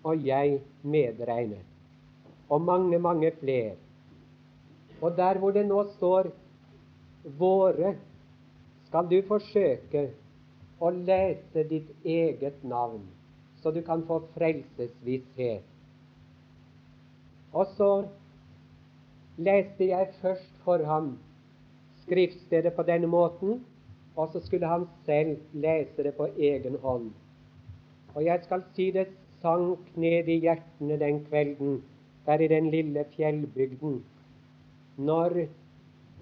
og 0.03 0.25
jeg 0.25 0.59
medregnet. 0.83 1.65
Og 2.49 2.61
mange, 2.61 2.99
mange 2.99 3.31
flere. 3.39 3.75
Og 5.01 5.17
der 5.17 5.37
hvor 5.37 5.51
det 5.51 5.65
nå 5.65 5.83
står 5.97 6.27
'våre', 7.25 7.95
skal 8.85 9.09
du 9.09 9.21
forsøke 9.27 10.09
å 10.79 10.89
lese 10.89 11.63
ditt 11.69 11.89
eget 12.05 12.63
navn, 12.63 13.01
så 13.61 13.71
du 13.71 13.81
kan 13.81 14.03
få 14.07 14.19
frelsesvisshet. 14.33 15.63
Og 17.53 17.67
så 17.77 18.07
leste 19.37 19.87
jeg 19.87 20.07
først 20.21 20.57
for 20.63 20.83
ham 20.85 21.17
skriftstedet 22.01 22.73
på 22.73 22.83
denne 22.83 23.07
måten, 23.07 23.65
og 24.15 24.29
så 24.33 24.39
skulle 24.39 24.67
han 24.67 24.87
selv 25.05 25.37
lese 25.53 26.03
det 26.03 26.15
på 26.15 26.27
egen 26.37 26.75
hånd. 26.83 27.11
Og 28.15 28.25
jeg 28.25 28.43
skal 28.43 28.63
si 28.75 28.91
det 28.91 29.07
sank 29.41 29.97
ned 29.97 30.27
i 30.30 30.39
hjertene 30.45 30.99
den 30.99 31.23
kvelden 31.25 31.82
der 32.25 32.43
i 32.45 32.47
den 32.47 32.69
lille 32.71 33.06
fjellbygden, 33.15 34.04
når 34.97 35.45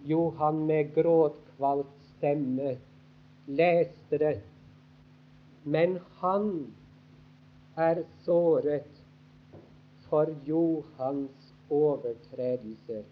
Johan 0.07 0.65
med 0.65 0.93
gråtkvalt 0.95 1.95
stemme 2.17 2.77
leste 3.47 4.17
det. 4.17 4.41
Men 5.63 5.97
han 6.21 6.73
er 7.77 8.03
såret 8.25 9.03
for 10.09 10.31
Johans 10.47 11.53
overtredelser. 11.69 13.03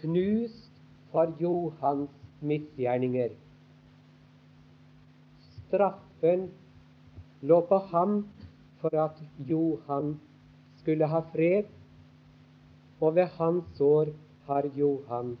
Knust 0.00 0.72
for 1.10 1.34
Johans 1.40 2.10
misgjerninger. 2.40 3.34
Straffen 5.66 6.48
lå 7.42 7.60
på 7.68 7.78
ham 7.92 8.24
for 8.80 8.96
at 8.96 9.22
Johan 9.48 10.14
skulle 10.80 11.06
ha 11.06 11.20
fred, 11.32 11.64
og 13.00 13.14
ved 13.16 13.26
hans 13.38 13.64
sår 13.76 14.12
har 14.46 14.68
Johan 14.76 15.36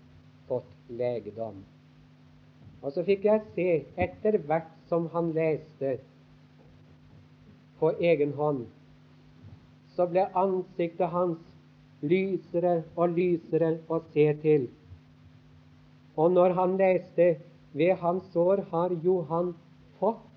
fått 0.48 0.72
legedom. 0.88 1.60
Og 2.82 2.92
så 2.92 3.04
fikk 3.04 3.24
jeg 3.28 3.44
se, 3.54 3.68
etter 4.00 4.38
hvert 4.48 4.70
som 4.88 5.08
han 5.12 5.32
leste 5.36 5.98
på 7.80 7.92
egen 8.00 8.32
hånd, 8.36 8.64
så 9.96 10.06
ble 10.08 10.24
ansiktet 10.36 11.12
hans 11.12 11.40
lysere 12.00 12.80
og 12.96 13.16
lysere 13.16 13.74
å 13.88 14.00
se 14.14 14.26
til. 14.42 14.66
Og 16.16 16.32
når 16.32 16.56
han 16.56 16.76
leste 16.80 17.34
ved 17.76 18.00
hans 18.00 18.24
sår 18.32 18.64
har 18.72 18.96
Johan 19.04 19.52
fått 20.00 20.29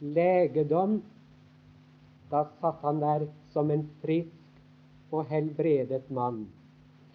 legedom, 0.00 1.00
da 2.30 2.44
satt 2.60 2.82
han 2.82 3.00
der 3.00 3.26
som 3.52 3.70
en 3.70 3.86
frisk 4.02 5.12
og 5.12 5.24
helbredet 5.30 6.10
mann, 6.12 6.44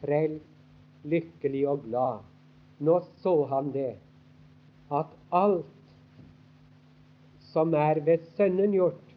frelst, 0.01 0.49
lykkelig 1.03 1.67
og 1.67 1.83
glad. 1.83 2.23
Nå 2.79 2.99
så 3.21 3.33
han 3.51 3.71
det, 3.73 3.95
at 4.91 5.11
alt 5.31 5.69
som 7.51 7.73
er 7.77 7.99
ved 8.05 8.23
Sønnen 8.37 8.73
gjort, 8.73 9.11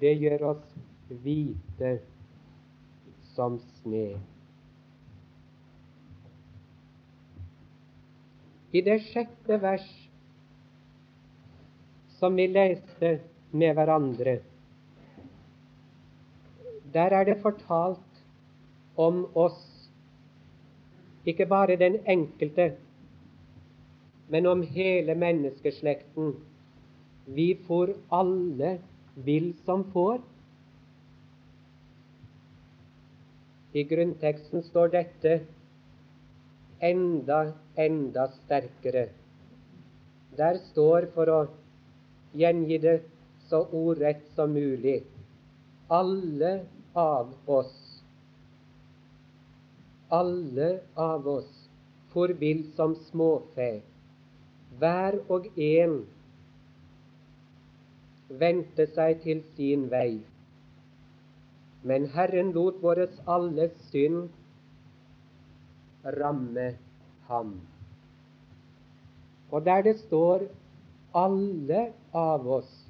det 0.00 0.14
gjør 0.22 0.46
oss 0.54 0.70
hvite 1.10 1.98
som 3.34 3.58
sne. 3.80 4.06
I 8.74 8.82
det 8.82 9.00
sjette 9.06 9.60
vers 9.62 9.86
som 12.24 12.36
vi 12.40 12.46
leste 12.48 13.08
med 13.52 13.74
hverandre, 13.76 14.38
der 16.94 17.12
er 17.12 17.24
det 17.28 17.34
fortalt 17.42 18.20
om 18.96 19.18
oss, 19.36 19.58
ikke 21.28 21.44
bare 21.50 21.76
den 21.76 21.98
enkelte, 22.08 22.70
men 24.32 24.48
om 24.48 24.62
hele 24.62 25.16
menneskeslekten. 25.20 26.30
Vi 27.26 27.46
får 27.66 27.92
alle 28.12 28.70
vill 29.26 29.50
som 29.66 29.82
får. 29.92 30.22
I 33.76 33.84
grunnteksten 33.90 34.64
står 34.70 34.94
dette 34.94 35.34
enda, 36.80 37.42
enda 37.76 38.26
sterkere. 38.38 39.04
Der 40.40 40.60
står, 40.70 41.10
for 41.12 41.32
å 41.34 41.42
gjengi 42.34 42.78
det 42.82 43.00
så 43.48 43.62
ordrett 43.72 44.22
som 44.34 44.52
mulig, 44.52 45.02
alle 45.88 46.52
av 46.94 47.34
oss, 47.46 47.74
alle 50.08 50.80
av 50.94 51.28
oss 51.28 51.52
for 52.14 52.28
vill 52.40 52.64
som 52.76 52.94
småfe, 53.10 53.70
hver 54.78 55.18
og 55.30 55.46
en 55.58 55.98
vendte 58.28 58.86
seg 58.94 59.20
til 59.22 59.42
sin 59.56 59.88
vei. 59.90 60.22
Men 61.84 62.08
Herren 62.14 62.54
lot 62.56 62.80
våres 62.82 63.14
alles 63.28 63.74
synd 63.90 64.30
ramme 66.04 66.74
ham. 67.28 67.54
Og 69.50 69.64
der 69.64 69.82
det 69.86 69.98
står 70.00 70.48
'alle 71.14 71.92
av 72.12 72.46
oss', 72.48 72.86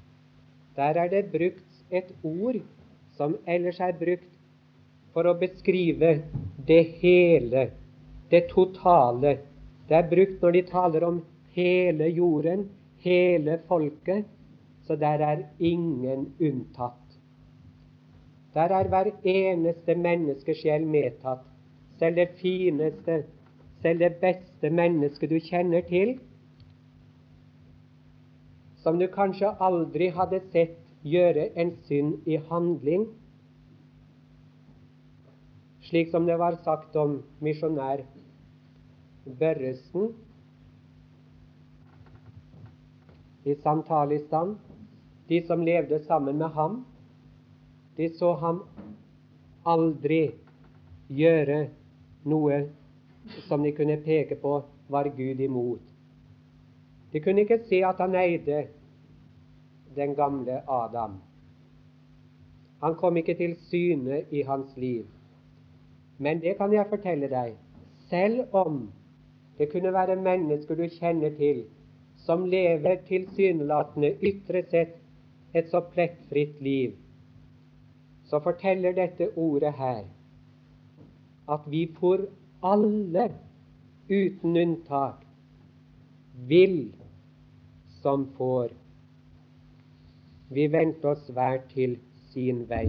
der 0.76 0.98
er 0.98 1.08
det 1.08 1.30
brukt 1.32 1.84
et 1.90 2.14
ord 2.22 2.56
som 3.16 3.36
ellers 3.46 3.80
er 3.80 3.92
brukt 3.92 4.32
for 5.12 5.28
å 5.30 5.36
beskrive 5.38 6.22
det 6.66 6.82
hele, 7.02 7.68
det 8.30 8.48
totale. 8.50 9.38
Det 9.88 9.96
er 9.96 10.10
brukt 10.10 10.42
når 10.42 10.56
de 10.56 10.62
taler 10.62 11.04
om 11.04 11.22
hele 11.54 12.08
jorden, 12.10 12.68
hele 13.04 13.58
folket, 13.68 14.24
så 14.86 14.96
der 14.96 15.22
er 15.22 15.44
ingen 15.60 16.32
unntatt. 16.40 17.04
Der 18.54 18.72
er 18.74 18.88
hver 18.88 19.10
eneste 19.24 19.94
menneskesjel 19.94 20.86
medtatt. 20.86 21.44
Selv 21.98 22.16
det 22.16 22.28
fineste, 22.40 23.24
selv 23.82 23.98
det 23.98 24.14
beste 24.20 24.70
mennesket 24.70 25.30
du 25.30 25.38
kjenner 25.42 25.82
til, 25.88 26.18
som 28.84 28.98
du 29.00 29.06
kanskje 29.08 29.50
aldri 29.64 30.10
hadde 30.12 30.40
sett 30.52 30.76
gjøre 31.04 31.48
en 31.60 31.72
synd 31.88 32.28
i 32.28 32.36
handling, 32.50 33.06
slik 35.88 36.12
som 36.12 36.28
det 36.28 36.36
var 36.40 36.60
sagt 36.64 36.96
om 36.96 37.18
misjonær 37.44 38.04
Børresen 39.24 40.12
i 43.44 43.56
Santalistan. 43.64 44.56
de 45.28 45.42
som 45.46 45.62
levde 45.64 45.98
sammen 46.04 46.38
med 46.38 46.48
ham. 46.48 46.84
De 47.96 48.08
så 48.18 48.34
ham 48.34 48.62
aldri 49.66 50.34
gjøre 51.08 51.68
noe 52.28 52.60
som 53.48 53.62
de 53.64 53.72
kunne 53.72 53.96
peke 54.04 54.36
på 54.40 54.58
var 54.88 55.08
Gud 55.16 55.40
imot. 55.40 55.80
De 57.12 57.20
kunne 57.20 57.44
ikke 57.44 57.62
se 57.68 57.80
at 57.86 58.00
han 58.02 58.16
eide 58.18 58.66
den 59.96 60.14
gamle 60.14 60.62
Adam. 60.70 61.20
Han 62.82 62.94
kom 62.94 63.16
ikke 63.16 63.34
til 63.34 63.56
syne 63.70 64.22
i 64.30 64.42
hans 64.42 64.76
liv. 64.76 65.06
Men 66.18 66.40
det 66.40 66.56
kan 66.56 66.72
jeg 66.72 66.86
fortelle 66.90 67.30
deg, 67.30 67.54
selv 68.10 68.54
om 68.54 68.90
det 69.58 69.70
kunne 69.72 69.92
være 69.92 70.16
mennesker 70.16 70.74
du 70.74 70.84
kjenner 70.98 71.32
til, 71.38 71.64
som 72.26 72.44
lever 72.44 73.00
tilsynelatende 73.08 74.14
ytre 74.22 74.62
sett 74.70 75.00
et 75.54 75.70
så 75.70 75.80
plettfritt 75.94 76.60
liv, 76.62 76.94
så 78.24 78.40
forteller 78.42 78.94
dette 78.96 79.30
ordet 79.38 79.72
her 79.78 80.04
at 81.48 81.66
vi 81.68 81.84
for 81.98 82.24
alle, 82.64 83.28
uten 84.08 84.56
unntak, 84.56 85.20
vil 86.48 86.94
som 88.02 88.26
får. 88.36 88.72
Vi 90.54 90.66
venter 90.70 91.14
oss 91.14 91.30
hver 91.34 91.64
til 91.72 91.96
sin 92.30 92.62
vei. 92.70 92.86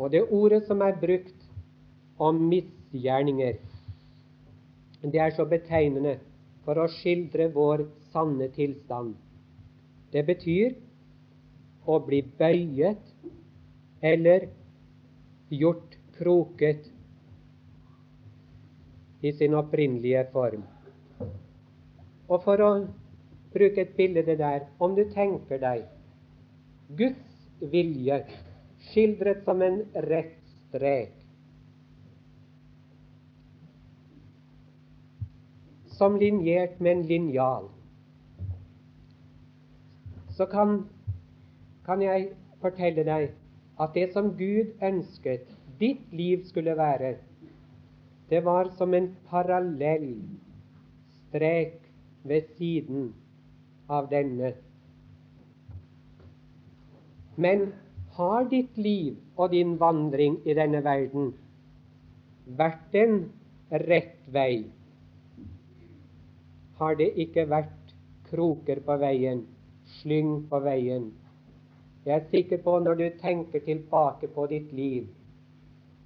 Og 0.00 0.12
det 0.14 0.22
ordet 0.32 0.62
som 0.68 0.80
er 0.80 0.96
brukt 1.00 1.48
om 2.20 2.38
misgjerninger, 2.48 3.58
det 5.02 5.20
er 5.20 5.34
så 5.36 5.44
betegnende 5.48 6.16
for 6.64 6.80
å 6.80 6.88
skildre 6.92 7.50
vår 7.52 7.84
sanne 8.12 8.48
tilstand. 8.54 9.14
Det 10.12 10.24
betyr 10.28 10.74
å 11.88 11.98
bli 12.04 12.22
bøyet 12.38 13.12
eller 14.00 14.48
gjort 15.52 15.96
kroket 16.16 16.88
i 19.20 19.32
sin 19.36 19.56
opprinnelige 19.56 20.24
form. 20.32 20.64
Og 22.30 22.42
for 22.44 22.64
å 22.64 22.70
bruke 23.52 23.80
et 23.80 23.96
bilde 23.96 24.22
der 24.26 24.66
Om 24.80 24.96
du 24.96 25.04
tenker 25.14 25.58
deg. 25.58 25.84
Guds 26.98 27.70
vilje 27.72 28.24
skildret 28.90 29.44
som 29.44 29.62
en 29.62 29.82
rett 30.08 30.36
strek, 30.70 31.12
som 35.98 36.16
linjert 36.16 36.80
med 36.80 36.96
en 36.96 37.02
linjal, 37.06 37.68
så 40.34 40.46
kan, 40.48 40.86
kan 41.84 42.02
jeg 42.02 42.30
fortelle 42.62 43.04
deg 43.04 43.30
at 43.80 43.94
det 43.94 44.06
som 44.14 44.32
Gud 44.38 44.72
ønsket 44.82 45.50
ditt 45.80 46.12
liv 46.12 46.46
skulle 46.48 46.76
være, 46.76 47.14
det 48.30 48.44
var 48.44 48.70
som 48.78 48.94
en 48.94 49.10
parallell 49.28 50.14
strek 51.28 51.76
ved 52.24 52.48
siden 52.56 53.10
av 53.90 54.08
denne. 54.12 54.52
Men 57.36 57.70
har 58.16 58.48
ditt 58.50 58.76
liv 58.78 59.16
og 59.36 59.54
din 59.54 59.76
vandring 59.80 60.40
i 60.46 60.56
denne 60.56 60.82
verden 60.84 61.32
vært 62.60 62.98
en 63.02 63.16
rett 63.86 64.28
vei? 64.34 64.64
Har 66.80 66.96
det 67.00 67.12
ikke 67.24 67.48
vært 67.50 67.96
kroker 68.30 68.82
på 68.86 69.00
veien, 69.02 69.42
slyng 70.00 70.36
på 70.50 70.60
veien, 70.64 71.10
jeg 72.06 72.14
er 72.16 72.28
sikker 72.30 72.62
på 72.64 72.78
når 72.80 72.94
du 72.96 73.08
tenker 73.20 73.60
tilbake 73.60 74.28
på 74.32 74.46
ditt 74.48 74.72
liv, 74.72 75.08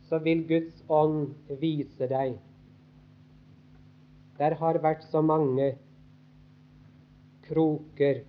så 0.09 0.19
vil 0.19 0.43
Guds 0.49 0.83
ånd 0.91 1.29
vise 1.61 2.09
deg. 2.11 2.35
Der 4.39 4.57
har 4.59 4.81
vært 4.83 5.05
så 5.13 5.23
mange 5.23 5.69
kroker, 7.49 8.23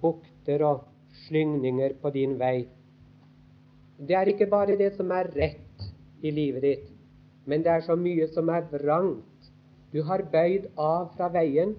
bukter 0.00 0.64
og 0.64 0.84
slyngninger 1.26 1.96
på 2.02 2.10
din 2.14 2.38
vei. 2.38 2.66
Det 3.98 4.16
er 4.18 4.30
ikke 4.30 4.50
bare 4.50 4.76
det 4.78 4.92
som 4.96 5.10
er 5.14 5.30
rett 5.36 5.86
i 6.22 6.32
livet 6.34 6.62
ditt, 6.62 6.86
men 7.46 7.62
det 7.62 7.72
er 7.72 7.84
så 7.86 7.96
mye 7.96 8.26
som 8.34 8.48
er 8.48 8.66
vrangt. 8.72 9.50
Du 9.92 10.02
har 10.02 10.24
bøyd 10.32 10.70
av 10.80 11.12
fra 11.16 11.28
veien. 11.30 11.76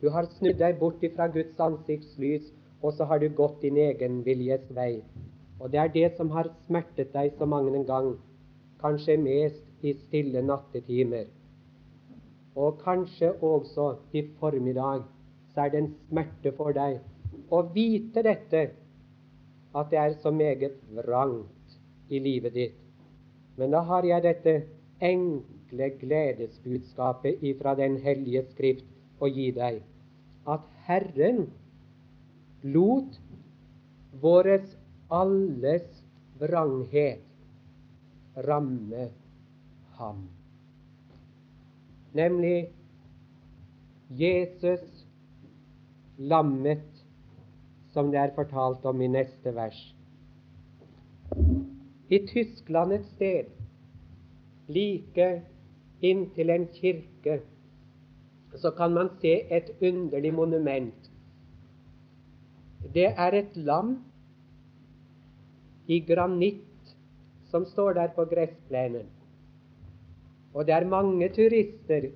Du 0.00 0.08
har 0.14 0.28
snudd 0.38 0.60
deg 0.62 0.78
bort 0.80 1.02
fra 1.16 1.26
Guds 1.34 1.58
ansiktslys, 1.60 2.46
og 2.82 2.94
så 2.94 3.04
har 3.10 3.18
du 3.18 3.28
gått 3.28 3.60
din 3.62 3.76
egen 3.82 4.22
viljes 4.24 4.64
vei. 4.74 5.02
Og 5.60 5.72
det 5.72 5.80
er 5.82 5.92
det 5.94 6.08
som 6.16 6.30
har 6.30 6.48
smertet 6.66 7.12
deg 7.12 7.34
så 7.38 7.46
mange 7.50 7.74
en 7.74 7.86
gang, 7.86 8.12
kanskje 8.80 9.18
mest 9.20 9.84
i 9.84 9.92
stille 10.06 10.42
nattetimer. 10.42 11.26
Og 12.54 12.78
kanskje 12.84 13.34
også 13.42 13.90
i 14.14 14.22
formiddag 14.38 15.02
så 15.58 15.64
er 15.64 15.72
det 15.74 15.78
en 15.82 15.94
smerte 16.06 16.52
for 16.54 16.70
deg 16.70 17.00
å 17.50 17.58
vite 17.74 18.22
dette, 18.22 18.60
at 19.74 19.88
det 19.90 19.98
er 19.98 20.12
så 20.22 20.30
meget 20.30 20.76
vrangt 20.94 21.72
i 22.14 22.20
livet 22.22 22.54
ditt. 22.54 22.76
Men 23.58 23.74
da 23.74 23.80
har 23.88 24.06
jeg 24.06 24.22
dette 24.22 24.52
enkle 25.02 25.88
gledesbudskapet 25.98 27.42
ifra 27.50 27.74
Den 27.74 27.96
hellige 28.04 28.44
Skrift 28.52 28.86
å 29.18 29.26
gi 29.26 29.48
deg. 29.56 29.80
At 30.46 30.62
Herren 30.86 31.48
lot 32.62 33.18
våres 34.22 34.76
alles 35.10 35.90
vranghet 36.38 37.26
ramme 38.46 39.08
ham. 39.98 40.22
Nemlig 42.14 42.70
Jesus 44.22 44.97
lammet, 46.18 46.86
som 47.92 48.10
det 48.10 48.20
er 48.20 48.34
fortalt 48.34 48.84
om 48.86 49.00
i 49.00 49.08
neste 49.10 49.54
vers. 49.54 49.78
I 52.10 52.18
Tyskland 52.26 52.92
et 52.92 53.06
sted, 53.14 53.50
like 54.68 55.28
inntil 56.02 56.50
en 56.50 56.66
kirke, 56.74 57.40
så 58.56 58.70
kan 58.76 58.94
man 58.94 59.10
se 59.20 59.34
et 59.54 59.70
underlig 59.82 60.34
monument. 60.34 61.10
Det 62.94 63.12
er 63.16 63.34
et 63.34 63.56
lam 63.56 63.98
i 65.86 66.00
granitt 66.00 66.94
som 67.50 67.64
står 67.64 67.92
der 67.92 68.12
på 68.16 68.24
gressplenen. 68.24 69.06
Og 70.54 70.66
det 70.66 70.74
er 70.74 70.88
mange 70.88 71.28
turister 71.28 72.10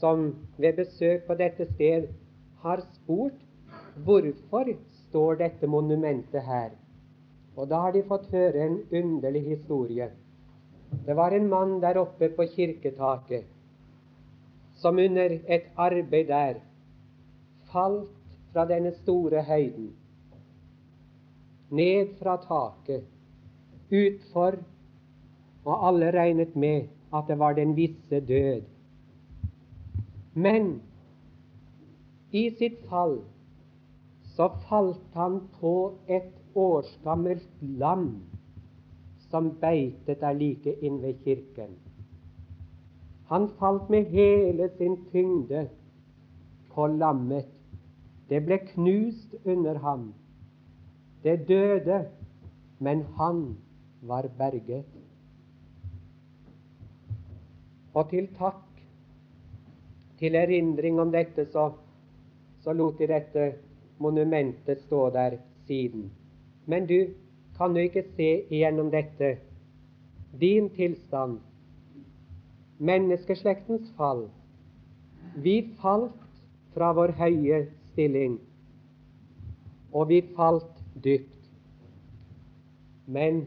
som 0.00 0.32
ved 0.58 0.76
besøk 0.76 1.26
på 1.26 1.36
dette 1.38 1.66
sted 1.74 2.08
har 2.64 2.80
spurt 2.94 3.43
hvorfor 4.02 4.72
står 5.08 5.40
dette 5.40 5.66
monumentet 5.66 6.42
her. 6.42 6.70
Og 7.56 7.68
da 7.70 7.84
har 7.86 7.92
de 7.94 8.02
fått 8.02 8.30
høre 8.34 8.66
en 8.66 8.78
underlig 8.90 9.44
historie. 9.46 10.10
Det 11.06 11.16
var 11.16 11.34
en 11.34 11.48
mann 11.48 11.80
der 11.82 11.98
oppe 11.98 12.28
på 12.28 12.46
kirketaket 12.54 13.50
som 14.82 14.98
under 14.98 15.38
et 15.46 15.66
arbeid 15.76 16.28
der 16.28 16.58
falt 17.72 18.10
fra 18.52 18.64
denne 18.68 18.92
store 19.02 19.42
høyden, 19.42 19.90
ned 21.70 22.14
fra 22.18 22.36
taket, 22.42 23.06
utfor, 23.90 24.58
og 25.64 25.86
alle 25.88 26.10
regnet 26.12 26.56
med 26.56 26.90
at 27.14 27.24
det 27.28 27.38
var 27.38 27.56
den 27.56 27.76
visse 27.76 28.20
død. 28.20 28.62
Men 30.34 30.82
i 32.32 32.50
sitt 32.58 32.82
fall 32.90 33.22
så 34.36 34.48
falt 34.68 35.14
han 35.14 35.40
på 35.60 35.74
et 36.10 36.32
årsgammelt 36.54 37.48
lam 37.60 38.08
som 39.30 39.50
beitet 39.60 40.20
der 40.20 40.34
like 40.38 40.74
inn 40.82 41.00
ved 41.02 41.22
kirken. 41.24 41.76
Han 43.30 43.48
falt 43.58 43.90
med 43.90 44.10
hele 44.10 44.68
sin 44.78 44.96
tyngde 45.12 45.68
på 46.74 46.86
lammet. 46.86 47.46
Det 48.28 48.42
ble 48.46 48.58
knust 48.74 49.34
under 49.44 49.78
ham. 49.78 50.12
Det 51.22 51.48
døde, 51.48 52.04
men 52.78 53.04
han 53.16 53.56
var 54.02 54.28
berget. 54.38 54.84
Og 57.94 58.10
til 58.10 58.26
takk, 58.38 58.62
til 60.18 60.34
erindring 60.34 61.00
om 61.00 61.12
dette, 61.12 61.46
så, 61.52 61.70
så 62.60 62.72
lot 62.72 62.98
de 62.98 63.06
dette 63.08 63.52
monumentet 63.98 64.80
stå 64.80 65.10
der 65.10 65.36
siden. 65.66 66.10
Men 66.66 66.86
du 66.86 67.06
kan 67.56 67.76
jo 67.76 67.82
ikke 67.82 68.04
se 68.16 68.30
igjennom 68.50 68.90
dette 68.90 69.36
din 70.40 70.70
tilstand, 70.70 71.38
menneskeslektens 72.78 73.92
fall. 73.96 74.28
Vi 75.36 75.70
falt 75.78 76.40
fra 76.74 76.92
vår 76.92 77.14
høye 77.18 77.66
stilling, 77.92 78.40
og 79.92 80.08
vi 80.08 80.20
falt 80.36 80.82
dypt. 81.04 81.30
Men, 83.06 83.44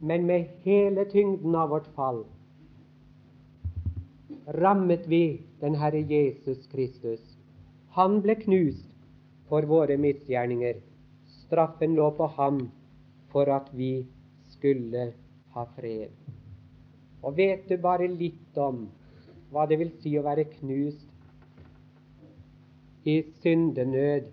men 0.00 0.26
med 0.26 0.44
hele 0.64 1.04
tyngden 1.10 1.54
av 1.54 1.70
vårt 1.72 1.88
fall 1.96 2.24
rammet 4.46 5.08
vi 5.10 5.40
den 5.60 5.74
Herre 5.74 6.02
Jesus 6.10 6.66
Kristus. 6.70 7.22
Han 7.90 8.20
ble 8.22 8.36
knust 8.38 8.90
for 9.48 9.66
våre 9.70 9.96
misgjerninger. 10.00 10.80
Straffen 11.46 11.94
lå 11.94 12.10
på 12.18 12.26
ham 12.38 12.60
for 13.32 13.50
at 13.52 13.68
vi 13.72 14.06
skulle 14.50 15.12
ha 15.54 15.64
fred. 15.76 16.10
Og 17.22 17.36
vet 17.36 17.68
du 17.68 17.76
bare 17.82 18.08
litt 18.10 18.58
om 18.58 18.86
hva 19.50 19.66
det 19.70 19.78
vil 19.80 19.92
si 20.02 20.16
å 20.18 20.24
være 20.26 20.48
knust 20.58 21.06
i 23.06 23.20
syndenød 23.42 24.32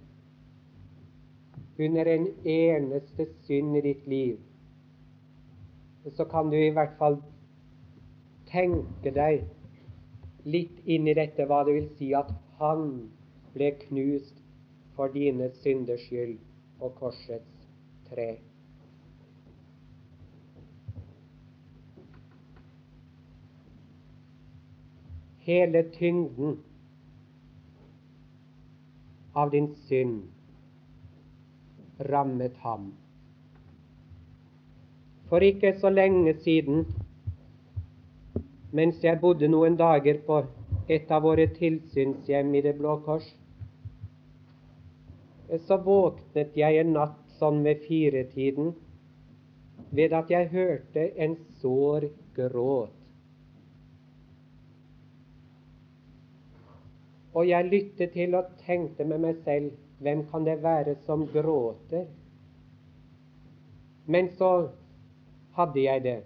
under 1.83 2.09
en 2.09 2.27
eneste 2.45 3.27
synd 3.45 3.77
i 3.77 3.81
ditt 3.85 4.07
liv, 4.09 4.37
så 6.17 6.25
kan 6.29 6.49
du 6.49 6.57
i 6.57 6.73
hvert 6.73 6.97
fall 6.99 7.17
tenke 8.49 9.13
deg 9.13 9.45
litt 10.45 10.81
inn 10.85 11.07
i 11.07 11.15
dette 11.17 11.45
hva 11.49 11.63
det 11.65 11.77
vil 11.77 11.89
si 11.97 12.11
at 12.17 12.29
han 12.59 12.87
ble 13.53 13.71
knust 13.85 14.42
for 14.95 15.07
dine 15.13 15.49
synders 15.61 16.01
skyld 16.07 16.37
på 16.79 16.89
korsets 16.99 17.67
tre. 18.09 18.27
Hele 25.43 25.83
tyngden 25.91 26.59
av 29.33 29.51
din 29.51 29.75
synd 29.87 30.21
rammet 31.99 32.57
ham. 32.57 32.93
For 35.29 35.39
ikke 35.39 35.73
så 35.79 35.89
lenge 35.89 36.35
siden 36.43 36.85
mens 38.73 39.03
jeg 39.03 39.19
bodde 39.21 39.47
noen 39.47 39.75
dager 39.77 40.17
på 40.25 40.39
et 40.89 41.11
av 41.13 41.21
våre 41.25 41.45
tilsynshjem 41.57 42.55
i 42.57 42.61
Det 42.65 42.73
Blå 42.79 42.97
Kors. 43.05 43.27
Så 45.61 45.77
våknet 45.77 46.55
jeg 46.57 46.79
en 46.81 46.93
natt 46.95 47.19
sånn 47.37 47.61
ved 47.65 47.83
firetiden 47.85 48.73
ved 49.93 50.13
at 50.17 50.31
jeg 50.33 50.49
hørte 50.49 51.05
en 51.21 51.35
sår 51.61 52.07
gråt. 52.33 52.95
Og 57.33 57.47
jeg 57.49 57.69
lyttet 57.69 58.13
til 58.13 58.35
og 58.37 58.49
tenkte 58.65 59.05
med 59.09 59.21
meg 59.21 59.39
selv 59.45 59.73
hvem 60.03 60.25
kan 60.31 60.45
det 60.45 60.59
være 60.63 60.95
som 61.05 61.25
gråter? 61.29 62.05
Men 64.05 64.29
så 64.37 64.51
hadde 65.57 65.81
jeg 65.81 66.03
det. 66.03 66.19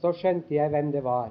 Så 0.00 0.12
skjønte 0.16 0.54
jeg 0.56 0.72
hvem 0.72 0.90
det 0.92 1.04
var. 1.04 1.30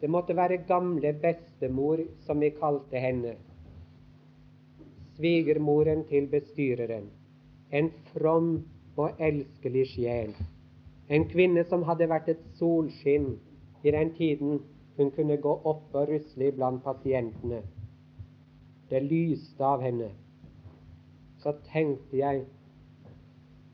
Det 0.00 0.10
måtte 0.10 0.36
være 0.36 0.64
gamle 0.68 1.14
bestemor, 1.22 2.02
som 2.26 2.40
vi 2.40 2.50
kalte 2.54 3.00
henne. 3.00 3.34
Svigermoren 5.16 6.04
til 6.08 6.28
bestyreren. 6.28 7.10
En 7.72 7.90
from 8.12 8.64
og 8.96 9.10
elskelig 9.20 9.86
sjel. 9.94 10.34
En 11.08 11.24
kvinne 11.30 11.64
som 11.68 11.84
hadde 11.88 12.08
vært 12.10 12.28
et 12.32 12.42
solskinn 12.58 13.36
i 13.84 13.92
den 13.94 14.12
tiden 14.16 14.60
hun 14.96 15.10
kunne 15.16 15.36
gå 15.36 15.52
opp 15.64 15.94
og 15.94 16.08
rusle 16.10 16.48
iblant 16.50 16.82
pasientene. 16.84 17.62
Det 18.90 19.02
lyste 19.02 19.64
av 19.64 19.82
henne. 19.84 20.10
Så 21.42 21.52
tenkte 21.70 22.16
jeg 22.18 22.44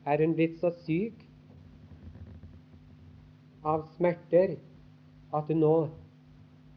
er 0.05 0.23
hun 0.25 0.35
blitt 0.35 0.59
så 0.59 0.73
syk 0.83 1.21
av 3.63 3.87
smerter 3.95 4.57
at 5.33 5.47
hun 5.47 5.63
nå 5.63 5.75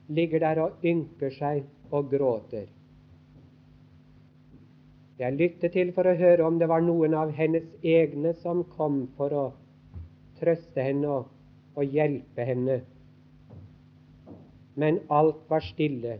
ligger 0.09 0.45
der 0.47 0.63
og 0.63 0.87
ynker 0.87 1.35
seg 1.35 1.65
og 1.91 2.11
gråter. 2.13 2.69
Jeg 5.19 5.33
lyttet 5.33 5.73
til 5.73 5.95
for 5.97 6.05
å 6.05 6.17
høre 6.19 6.45
om 6.45 6.59
det 6.61 6.69
var 6.69 6.83
noen 6.85 7.15
av 7.17 7.31
hennes 7.33 7.65
egne 7.81 8.35
som 8.43 8.59
kom 8.77 9.07
for 9.17 9.33
å 9.33 9.45
trøste 10.37 10.83
henne 10.85 11.09
og, 11.09 11.31
og 11.73 11.95
hjelpe 11.97 12.45
henne. 12.45 12.83
Men 14.77 14.99
alt 15.09 15.39
var 15.49 15.65
stille. 15.65 16.19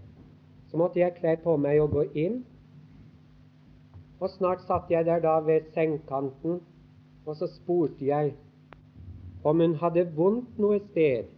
Så 0.71 0.81
måtte 0.81 1.03
jeg 1.03 1.13
kle 1.19 1.35
på 1.43 1.59
meg 1.61 1.83
og 1.83 1.93
gå 1.93 2.05
inn. 2.25 2.39
Og 4.17 4.33
snart 4.33 4.65
satt 4.65 4.89
jeg 4.91 5.05
der 5.05 5.21
da 5.21 5.35
ved 5.45 5.69
sengekanten, 5.75 6.63
og 7.27 7.37
så 7.37 7.51
spurte 7.53 8.07
jeg 8.07 8.33
om 9.45 9.61
hun 9.61 9.77
hadde 9.83 10.07
vondt 10.17 10.57
noe 10.59 10.79
sted. 10.89 11.29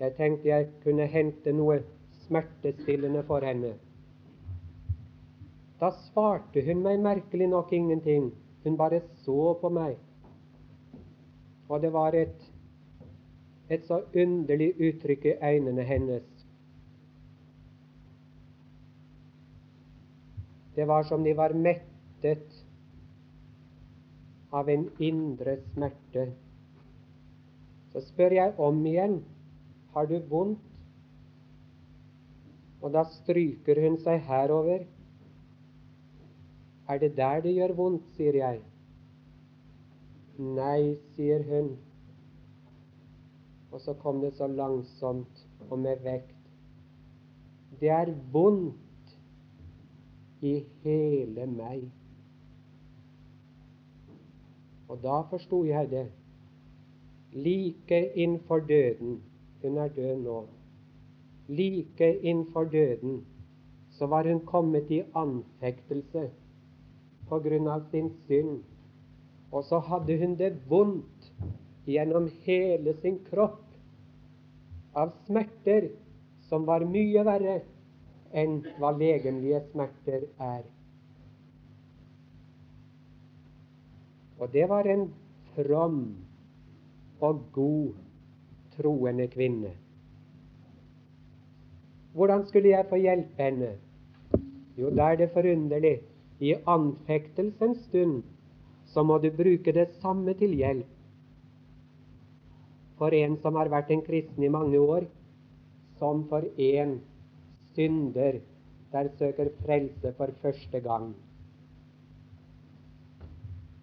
Jeg 0.00 0.16
tenkte 0.16 0.48
jeg 0.48 0.70
kunne 0.82 1.10
hente 1.12 1.52
noe 1.52 1.82
smertestillende 2.24 3.20
for 3.28 3.44
henne. 3.44 3.74
Da 5.78 5.90
svarte 5.90 6.62
hun 6.66 6.82
meg 6.82 7.00
merkelig 7.02 7.48
nok 7.48 7.72
ingenting. 7.72 8.32
Hun 8.64 8.76
bare 8.76 9.00
så 9.24 9.54
på 9.60 9.70
meg. 9.70 9.96
Og 11.68 11.82
det 11.82 11.92
var 11.92 12.16
et, 12.16 12.40
et 13.70 13.84
så 13.86 14.00
underlig 14.16 14.72
uttrykk 14.80 15.24
i 15.24 15.36
øynene 15.42 15.84
hennes. 15.86 16.26
Det 20.74 20.86
var 20.88 21.02
som 21.02 21.24
de 21.24 21.36
var 21.36 21.54
mettet 21.54 22.64
av 24.52 24.68
en 24.70 24.88
indre 24.98 25.58
smerte. 25.72 26.28
Så 27.92 28.02
spør 28.06 28.34
jeg 28.36 28.54
om 28.58 28.86
igjen 28.86 29.18
har 29.94 30.06
du 30.06 30.18
vondt? 30.30 30.62
Og 32.78 32.92
da 32.94 33.02
stryker 33.10 33.80
hun 33.82 33.98
seg 34.04 34.22
herover. 34.28 34.84
Er 36.88 36.98
det 36.98 37.16
der 37.16 37.40
det 37.44 37.54
gjør 37.54 37.74
vondt, 37.76 38.04
sier 38.16 38.36
jeg. 38.38 38.60
Nei, 40.38 40.96
sier 41.16 41.42
hun. 41.44 41.74
Og 43.72 43.80
så 43.84 43.92
kom 44.00 44.22
det 44.22 44.32
så 44.38 44.46
langsomt 44.46 45.44
og 45.68 45.78
med 45.78 46.00
vekt. 46.04 46.34
Det 47.80 47.90
er 47.92 48.14
vondt 48.32 49.12
i 50.40 50.54
hele 50.82 51.46
meg. 51.52 51.84
Og 54.88 55.02
da 55.04 55.20
forsto 55.30 55.64
jeg 55.68 55.90
det. 55.90 56.06
Like 57.32 58.00
innenfor 58.16 58.58
døden 58.58 59.22
Hun 59.62 59.76
er 59.76 59.88
død 59.88 60.16
nå. 60.22 60.46
Like 61.48 62.18
innenfor 62.20 62.64
døden 62.64 63.24
så 63.90 64.06
var 64.06 64.28
hun 64.28 64.40
kommet 64.46 64.90
i 64.90 65.02
anfektelse 65.14 66.30
på 67.28 67.40
grunn 67.44 67.68
av 67.68 67.86
sin 67.92 68.10
synd. 68.26 68.62
Og 69.52 69.64
så 69.64 69.80
hadde 69.84 70.18
hun 70.20 70.36
det 70.36 70.52
vondt 70.68 71.30
gjennom 71.88 72.28
hele 72.44 72.94
sin 73.02 73.18
kropp 73.30 73.64
av 74.98 75.14
smerter 75.26 75.90
som 76.48 76.66
var 76.68 76.84
mye 76.88 77.24
verre 77.24 77.60
enn 78.36 78.60
hva 78.78 78.92
legemlige 78.96 79.62
smerter 79.70 80.26
er. 80.42 80.64
Og 84.38 84.52
det 84.52 84.68
var 84.70 84.86
en 84.86 85.08
from 85.54 86.00
og 87.20 87.40
god 87.52 87.94
troende 88.76 89.26
kvinne. 89.32 89.72
Hvordan 92.14 92.46
skulle 92.46 92.68
jeg 92.68 92.86
få 92.90 92.96
hjelpe 92.96 93.42
henne? 93.42 93.72
Jo, 94.78 94.90
da 94.94 95.10
er 95.12 95.16
det 95.18 95.32
forunderlig 95.34 95.96
i 96.40 96.54
anfektelsens 96.66 97.84
stund, 97.88 98.22
så 98.86 99.02
må 99.02 99.18
du 99.18 99.30
bruke 99.34 99.72
det 99.74 99.88
samme 100.02 100.34
til 100.38 100.54
hjelp. 100.58 100.86
For 102.98 103.14
en 103.14 103.36
som 103.42 103.58
har 103.58 103.70
vært 103.70 103.90
en 103.94 104.02
kristen 104.06 104.42
i 104.42 104.50
mange 104.50 104.78
år, 104.78 105.06
som 105.98 106.24
for 106.30 106.46
en 106.56 106.98
synder 107.74 108.40
der 108.92 109.10
søker 109.18 109.50
frelse 109.64 110.12
for 110.16 110.32
første 110.42 110.80
gang. 110.80 111.12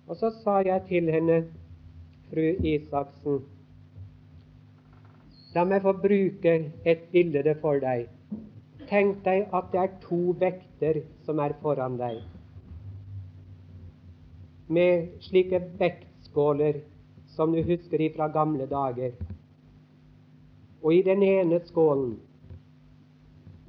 Og 0.08 0.18
så 0.18 0.32
sa 0.44 0.60
jeg 0.66 0.82
til 0.90 1.12
henne, 1.12 1.44
fru 2.30 2.48
Isaksen, 2.66 3.42
la 5.56 5.64
meg 5.64 5.86
få 5.86 5.94
bruke 6.04 6.56
et 6.86 7.06
bilde 7.14 7.56
for 7.62 7.80
deg. 7.80 8.08
Tenk 8.90 9.24
deg 9.26 9.48
at 9.56 9.70
det 9.72 9.82
er 9.82 10.00
to 10.04 10.36
vekter 10.40 11.04
som 11.26 11.40
er 11.40 11.56
foran 11.62 11.96
deg 12.02 12.24
med 14.68 15.10
slike 15.22 15.60
vektskåler 15.80 16.82
som 17.36 17.52
du 17.52 17.62
husker 17.64 18.02
fra 18.16 18.28
gamle 18.28 18.66
dager. 18.66 19.12
Og 20.84 20.94
i 20.94 21.02
den 21.02 21.24
ene 21.24 21.60
skålen, 21.66 22.20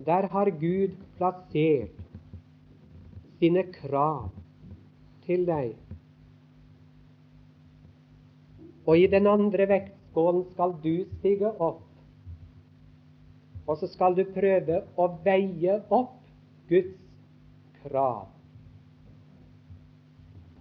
der 0.07 0.29
har 0.33 0.51
Gud 0.61 0.95
plassert 1.17 1.97
sine 3.39 3.65
krav 3.73 4.31
til 5.27 5.47
deg. 5.49 5.75
Og 8.87 8.99
i 8.99 9.09
den 9.11 9.27
andre 9.27 9.67
vektskålen 9.69 10.45
skal 10.53 10.77
du 10.85 10.95
stige 11.19 11.51
opp. 11.51 11.83
Og 13.67 13.81
så 13.81 13.89
skal 13.91 14.15
du 14.15 14.23
prøve 14.31 14.85
å 14.95 15.09
veie 15.25 15.81
opp 15.91 16.21
Guds 16.71 16.95
krav. 17.83 18.36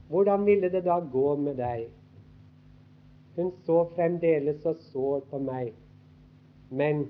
Hvordan 0.09 0.45
ville 0.45 0.69
det 0.69 0.83
da 0.85 0.99
gå 0.99 1.35
med 1.35 1.57
deg? 1.57 1.87
Hun 3.35 3.51
så 3.65 3.81
fremdeles 3.95 4.61
så 4.63 4.73
sår 4.91 5.25
på 5.29 5.39
meg, 5.43 5.73
men 6.69 7.07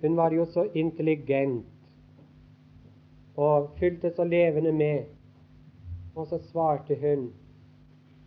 hun 0.00 0.16
var 0.16 0.32
jo 0.34 0.46
så 0.48 0.64
intelligent 0.74 1.66
og 3.36 3.70
fylte 3.78 4.10
så 4.16 4.24
levende 4.24 4.72
med. 4.72 5.04
Og 6.14 6.26
så 6.26 6.40
svarte 6.50 6.96
hun 7.00 7.30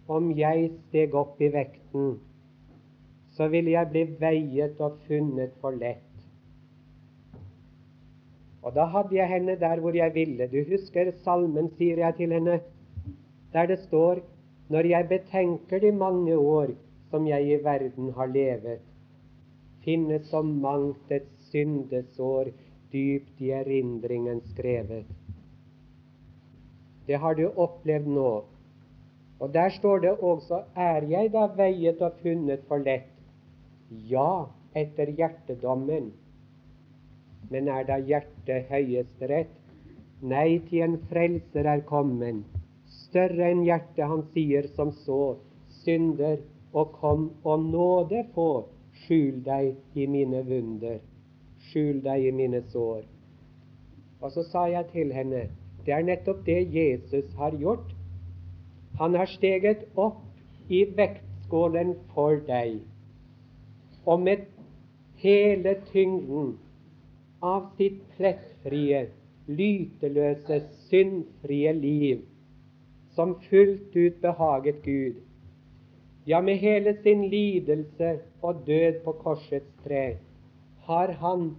om 0.08 0.32
jeg 0.38 0.72
steg 0.88 1.16
opp 1.16 1.42
i 1.42 1.50
vekten, 1.54 2.16
så 3.36 3.48
ville 3.52 3.74
jeg 3.74 3.90
bli 3.92 4.04
veiet 4.20 4.80
og 4.82 4.98
funnet 5.08 5.54
for 5.62 5.76
lett. 5.76 6.10
Og 8.64 8.76
da 8.76 8.86
hadde 8.88 9.16
jeg 9.16 9.28
henne 9.28 9.58
der 9.60 9.80
hvor 9.84 9.96
jeg 9.96 10.14
ville. 10.16 10.48
Du 10.48 10.62
husker 10.70 11.12
salmen, 11.24 11.70
sier 11.78 12.00
jeg 12.00 12.16
til 12.16 12.32
henne 12.32 12.62
der 13.54 13.68
det 13.68 13.80
står 13.80 14.22
når 14.70 14.88
jeg 14.90 15.08
betenker 15.10 15.80
de 15.80 15.92
mange 15.92 16.38
år 16.38 16.74
som 17.10 17.28
jeg 17.28 17.48
i 17.48 17.58
verden 17.64 18.12
har 18.18 18.26
levet, 18.26 18.80
finnes 19.86 20.30
så 20.30 20.42
mangt 20.42 21.12
et 21.12 21.28
syndesår 21.52 22.50
dypt 22.94 23.42
i 23.42 23.52
erindringen 23.52 24.42
skrevet. 24.54 25.06
Det 27.08 27.20
har 27.20 27.36
du 27.36 27.50
opplevd 27.50 28.08
nå. 28.08 28.32
Og 29.40 29.54
der 29.54 29.70
står 29.70 30.00
det 30.00 30.12
også 30.24 30.64
er 30.76 31.06
jeg 31.10 31.34
da 31.34 31.46
veiet 31.58 32.02
og 32.02 32.18
funnet 32.24 32.64
for 32.68 32.82
lett? 32.86 33.12
Ja, 34.10 34.46
etter 34.76 35.12
hjertedommen. 35.12 36.14
Men 37.52 37.68
er 37.68 37.84
da 37.84 38.00
hjertet 38.00 38.72
høyesterett? 38.72 39.52
Nei, 40.22 40.62
til 40.70 40.86
en 40.86 40.98
frelser 41.12 41.68
er 41.68 41.84
kommen 41.86 42.46
større 43.14 43.52
enn 43.54 43.62
hjertet, 43.62 44.08
han 44.10 44.24
sier 44.34 44.66
som 44.74 44.92
så, 45.06 45.38
synder, 45.84 46.40
og 46.74 46.96
kom 46.98 47.28
og 47.46 47.66
nåde 47.70 48.24
få, 48.34 48.66
skjul 49.04 49.44
deg 49.46 50.00
i 50.00 50.08
mine 50.10 50.42
vunder, 50.48 50.98
skjul 51.70 52.00
deg 52.02 52.26
i 52.26 52.32
mine 52.34 52.64
sår. 52.74 53.04
Og 54.24 54.34
så 54.34 54.46
sa 54.50 54.66
jeg 54.72 54.90
til 54.94 55.14
henne, 55.14 55.44
det 55.86 55.94
er 55.94 56.08
nettopp 56.08 56.42
det 56.48 56.64
Jesus 56.74 57.30
har 57.38 57.54
gjort. 57.60 57.92
Han 58.98 59.14
har 59.20 59.30
steget 59.30 59.86
opp 60.00 60.24
i 60.74 60.84
vektskålen 60.98 61.94
for 62.16 62.42
deg, 62.48 62.80
og 64.10 64.26
med 64.26 64.48
hele 65.22 65.78
tyngden 65.92 66.56
av 67.46 67.70
sitt 67.78 68.02
plettfrie, 68.18 69.08
lyteløse, 69.46 70.64
syndfrie 70.90 71.74
liv 71.78 72.24
som 73.16 73.36
fullt 73.50 73.96
ut 73.96 74.22
behaget 74.22 74.82
Gud. 74.84 75.16
Ja, 76.28 76.42
med 76.42 76.58
hele 76.58 76.98
sin 77.04 77.30
lidelse 77.30 78.20
og 78.42 78.64
død 78.68 79.04
på 79.04 79.12
korsets 79.12 79.74
tre 79.84 80.18
har 80.88 81.12
han 81.20 81.50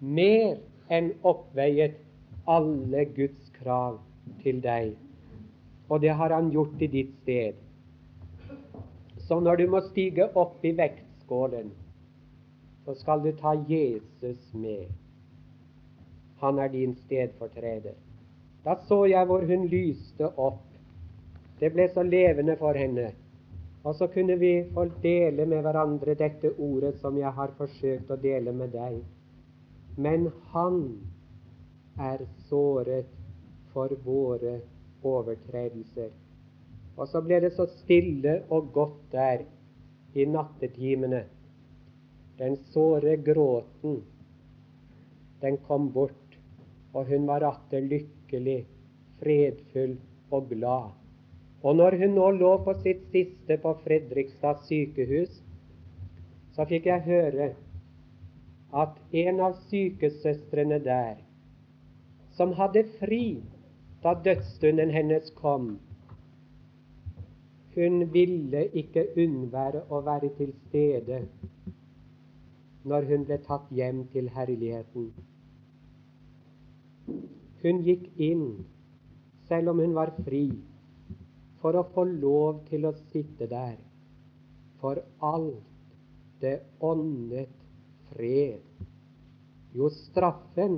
mer 0.00 0.56
enn 0.92 1.12
oppveiet 1.24 1.96
alle 2.48 3.04
Guds 3.16 3.50
krav 3.58 3.98
til 4.42 4.60
deg. 4.64 4.94
Og 5.88 6.00
det 6.02 6.14
har 6.18 6.34
han 6.34 6.50
gjort 6.50 6.82
i 6.82 6.90
ditt 6.90 7.12
sted. 7.22 7.54
Så 9.28 9.40
når 9.40 9.56
du 9.56 9.66
må 9.70 9.80
stige 9.88 10.28
opp 10.38 10.64
i 10.64 10.72
vektskålen, 10.76 11.72
så 12.84 12.94
skal 12.94 13.24
du 13.24 13.32
ta 13.34 13.56
Jesus 13.68 14.54
med. 14.54 14.86
Han 16.40 16.58
er 16.58 16.68
din 16.68 16.94
stedfortreder. 16.94 17.96
Da 18.64 18.76
så 18.88 19.04
jeg 19.10 19.26
hvor 19.26 19.42
hun 19.46 19.66
lyste 19.66 20.28
opp 20.38 20.75
det 21.60 21.72
ble 21.72 21.88
så 21.92 22.04
levende 22.04 22.56
for 22.60 22.76
henne. 22.76 23.10
Og 23.86 23.94
så 23.94 24.08
kunne 24.10 24.36
vi 24.36 24.64
få 24.74 24.88
dele 25.02 25.46
med 25.46 25.62
hverandre 25.62 26.16
dette 26.18 26.50
ordet 26.58 26.96
som 27.00 27.18
jeg 27.18 27.30
har 27.32 27.54
forsøkt 27.58 28.10
å 28.10 28.18
dele 28.20 28.52
med 28.52 28.74
deg. 28.74 28.98
Men 29.96 30.26
han 30.52 30.80
er 31.98 32.24
såret 32.48 33.12
for 33.72 33.94
våre 34.04 34.58
overtredelser. 35.06 36.10
Og 36.96 37.08
så 37.08 37.22
ble 37.22 37.40
det 37.44 37.52
så 37.54 37.68
stille 37.78 38.40
og 38.50 38.72
godt 38.74 39.00
der 39.12 39.46
i 40.16 40.26
nattetimene. 40.28 41.22
Den 42.36 42.56
såre 42.72 43.16
gråten, 43.24 44.02
den 45.40 45.56
kom 45.68 45.90
bort, 45.92 46.36
og 46.92 47.08
hun 47.08 47.26
var 47.28 47.44
atter 47.44 47.84
lykkelig, 47.84 48.62
fredfull 49.20 49.96
og 50.32 50.48
glad. 50.52 51.05
Og 51.62 51.76
når 51.76 51.96
hun 52.00 52.14
nå 52.18 52.30
lå 52.36 52.52
på 52.64 52.74
sitt 52.82 53.06
siste 53.12 53.56
på 53.62 53.72
Fredrikstad 53.84 54.60
sykehus, 54.68 55.32
så 56.56 56.64
fikk 56.68 56.86
jeg 56.90 57.06
høre 57.08 57.48
at 58.82 58.98
en 59.24 59.40
av 59.40 59.56
sykesøstrene 59.70 60.78
der, 60.84 61.16
som 62.36 62.52
hadde 62.58 62.84
fri 63.00 63.40
da 64.04 64.12
dødsstunden 64.24 64.92
hennes 64.92 65.30
kom, 65.40 65.76
hun 67.76 68.06
ville 68.12 68.62
ikke 68.72 69.04
unnvære 69.20 69.82
å 69.92 70.00
være 70.04 70.30
til 70.38 70.52
stede 70.68 71.20
når 72.88 73.08
hun 73.10 73.26
ble 73.28 73.36
tatt 73.44 73.66
hjem 73.74 74.04
til 74.12 74.30
herligheten. 74.32 75.10
Hun 77.62 77.82
gikk 77.84 78.06
inn, 78.22 78.46
selv 79.48 79.74
om 79.74 79.82
hun 79.82 79.92
var 79.96 80.14
fri, 80.22 80.46
for 81.66 81.74
å 81.74 81.88
få 81.90 82.04
lov 82.06 82.60
til 82.68 82.84
å 82.86 82.92
sitte 83.10 83.48
der. 83.50 83.74
For 84.78 85.00
alt 85.26 85.64
det 86.38 86.60
åndet 86.78 87.50
fred. 88.12 88.60
Jo, 89.74 89.88
straffen, 89.90 90.76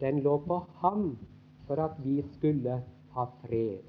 den 0.00 0.22
lå 0.24 0.38
på 0.46 0.56
ham 0.80 1.10
for 1.66 1.82
at 1.84 1.98
vi 2.00 2.22
skulle 2.38 2.78
ha 3.12 3.26
fred. 3.42 3.84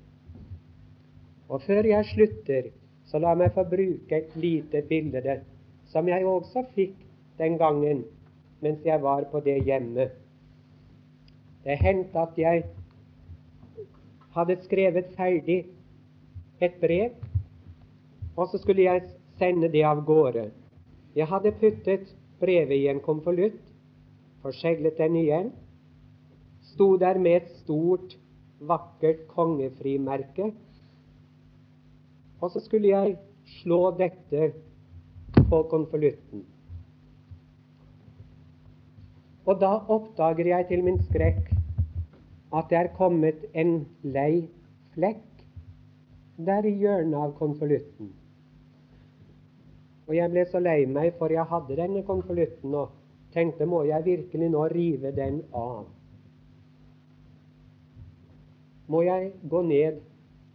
Og 1.47 1.63
før 1.63 1.87
jeg 1.93 2.09
slutter, 2.11 2.69
så 3.07 3.23
la 3.23 3.31
meg 3.39 3.55
få 3.55 3.63
bruke 3.71 4.19
et 4.19 4.35
lite 4.35 4.83
bilde 4.89 5.37
som 5.93 6.11
jeg 6.11 6.27
også 6.27 6.65
fikk 6.75 6.99
den 7.39 7.55
gangen 7.55 8.03
mens 8.59 8.83
jeg 8.83 8.99
var 8.99 9.29
på 9.31 9.39
det 9.47 9.61
hjemmet. 9.63 10.11
Det 11.63 11.79
hendte 11.79 12.19
at 12.19 12.35
jeg 12.35 12.67
hadde 14.35 14.59
skrevet 14.67 15.15
ferdig 15.15 15.61
et 16.61 16.77
brev, 16.81 17.15
og 18.35 18.47
så 18.51 18.59
skulle 18.61 18.85
jeg 18.87 19.07
sende 19.37 19.69
det 19.71 19.83
av 19.85 20.03
gårde. 20.05 20.49
Jeg 21.15 21.27
hadde 21.27 21.55
puttet 21.59 22.13
brevet 22.39 22.77
i 22.77 22.87
en 22.91 23.01
konvolutt, 23.01 23.61
forseglet 24.41 24.97
den 24.97 25.17
igjen, 25.17 25.51
sto 26.73 26.95
der 27.01 27.17
med 27.19 27.41
et 27.41 27.51
stort, 27.63 28.17
vakkert 28.59 29.27
kongefrimerke 29.29 30.51
og 32.41 32.51
så 32.51 32.61
skulle 32.61 32.87
jeg 32.87 33.15
slå 33.61 33.91
dette 33.97 34.51
på 35.49 35.61
konvolutten. 35.71 36.43
Og 39.47 39.61
da 39.61 39.77
oppdager 39.87 40.51
jeg 40.51 40.67
til 40.69 40.83
min 40.83 40.99
skrekk 41.07 41.53
at 42.57 42.69
det 42.69 42.77
er 42.79 42.93
kommet 42.97 43.45
en 43.55 43.79
lei 44.03 44.47
flekk 44.93 45.36
der 46.37 46.65
i 46.65 46.73
hjørnet 46.77 47.17
av 47.17 47.33
konvolutten. 47.37 48.11
Og 50.07 50.15
jeg 50.15 50.31
ble 50.31 50.45
så 50.47 50.61
lei 50.63 50.85
meg, 50.87 51.15
for 51.19 51.33
jeg 51.33 51.49
hadde 51.49 51.77
denne 51.79 52.03
konvolutten 52.07 52.75
og 52.77 52.93
tenkte 53.33 53.67
må 53.67 53.83
jeg 53.89 54.05
virkelig 54.05 54.49
nå 54.53 54.67
rive 54.71 55.11
den 55.15 55.41
av? 55.51 55.87
Må 58.87 59.01
jeg 59.03 59.33
gå 59.51 59.61
ned 59.67 59.99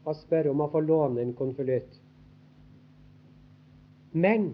og 0.08 0.16
spørre 0.22 0.54
om 0.54 0.62
å 0.64 0.70
få 0.72 0.80
låne 0.80 1.20
en 1.22 1.34
konvolutt. 1.36 1.98
Men 4.12 4.52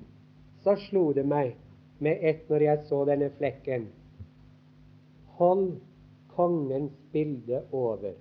så 0.65 0.75
slo 0.89 1.13
det 1.15 1.25
meg 1.27 1.55
med 2.03 2.25
ett 2.27 2.51
når 2.51 2.65
jeg 2.67 2.87
så 2.91 3.05
denne 3.07 3.31
flekken. 3.39 3.87
Hold 5.39 5.79
kongens 6.35 6.95
bilde 7.13 7.63
over. 7.73 8.15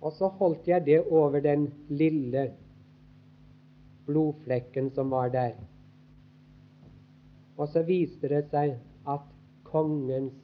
Og 0.00 0.12
så 0.12 0.28
holdt 0.38 0.68
jeg 0.68 0.84
det 0.86 1.00
over 1.10 1.40
den 1.40 1.70
lille 1.88 2.50
blodflekken 4.06 4.90
som 4.94 5.10
var 5.10 5.28
der. 5.34 5.56
Og 7.56 7.68
så 7.72 7.82
viste 7.82 8.28
det 8.28 8.44
seg 8.52 8.76
at 9.08 9.28
kongens 9.66 10.34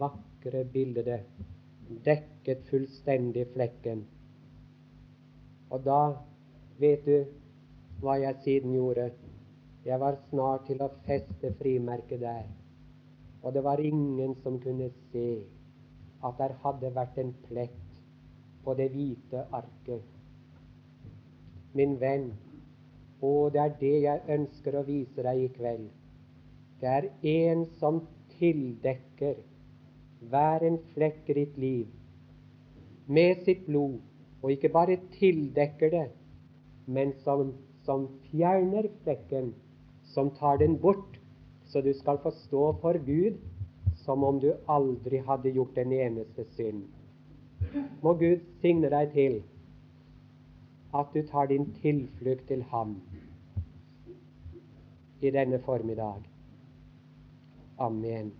vakre 0.00 0.64
bilde 0.72 1.20
dekket 2.04 2.68
fullstendig 2.70 3.46
flekken. 3.54 4.04
Og 5.70 5.84
da 5.86 6.00
vet 6.78 7.04
du 7.06 7.24
hva 8.00 8.16
jeg 8.20 8.38
siden 8.44 8.74
gjorde. 8.76 9.10
Jeg 9.84 10.00
var 10.00 10.18
snart 10.28 10.66
til 10.68 10.82
å 10.84 10.90
feste 11.06 11.52
frimerket 11.58 12.20
der. 12.22 12.46
Og 13.42 13.54
det 13.56 13.64
var 13.64 13.80
ingen 13.80 14.36
som 14.42 14.60
kunne 14.60 14.90
se 15.10 15.28
at 16.24 16.36
der 16.38 16.56
hadde 16.62 16.92
vært 16.94 17.16
en 17.18 17.32
plett 17.46 17.78
på 18.64 18.74
det 18.78 18.90
hvite 18.94 19.44
arket. 19.52 20.02
Min 21.74 21.96
venn, 22.00 22.32
å, 23.20 23.50
det 23.52 23.60
er 23.62 23.76
det 23.80 23.94
jeg 24.04 24.38
ønsker 24.38 24.76
å 24.76 24.86
vise 24.88 25.22
deg 25.22 25.44
i 25.44 25.48
kveld. 25.54 25.88
Det 26.80 26.90
er 26.90 27.08
en 27.36 27.64
som 27.78 28.02
tildekker 28.38 29.40
hver 30.30 30.64
en 30.66 30.78
flekk 30.94 31.28
i 31.32 31.36
ditt 31.42 31.58
liv 31.60 31.88
med 33.10 33.42
sitt 33.44 33.66
blod 33.66 33.98
og 34.40 34.52
ikke 34.54 34.70
bare 34.72 34.96
tildekker 35.18 35.90
det, 35.92 36.06
men 36.86 37.12
som, 37.24 37.52
som 37.84 38.06
fjerner 38.30 38.88
flekken, 39.02 39.50
som 40.14 40.30
tar 40.38 40.60
den 40.62 40.78
bort, 40.80 41.18
så 41.68 41.82
du 41.84 41.92
skal 41.94 42.20
få 42.22 42.32
stå 42.46 42.70
for 42.80 42.98
Gud 43.06 43.36
som 44.04 44.24
om 44.24 44.40
du 44.40 44.48
aldri 44.68 45.20
hadde 45.26 45.52
gjort 45.54 45.76
en 45.78 45.92
eneste 45.92 46.46
synd. 46.56 46.86
Må 48.02 48.14
Gud 48.14 48.44
signe 48.60 48.90
deg 48.90 49.12
til 49.14 49.42
at 50.94 51.14
du 51.14 51.22
tar 51.26 51.46
din 51.46 51.68
tilflukt 51.82 52.46
til 52.48 52.62
Ham 52.72 52.96
i 55.20 55.30
denne 55.30 55.60
formiddag. 55.62 56.22
Amen. 57.78 58.32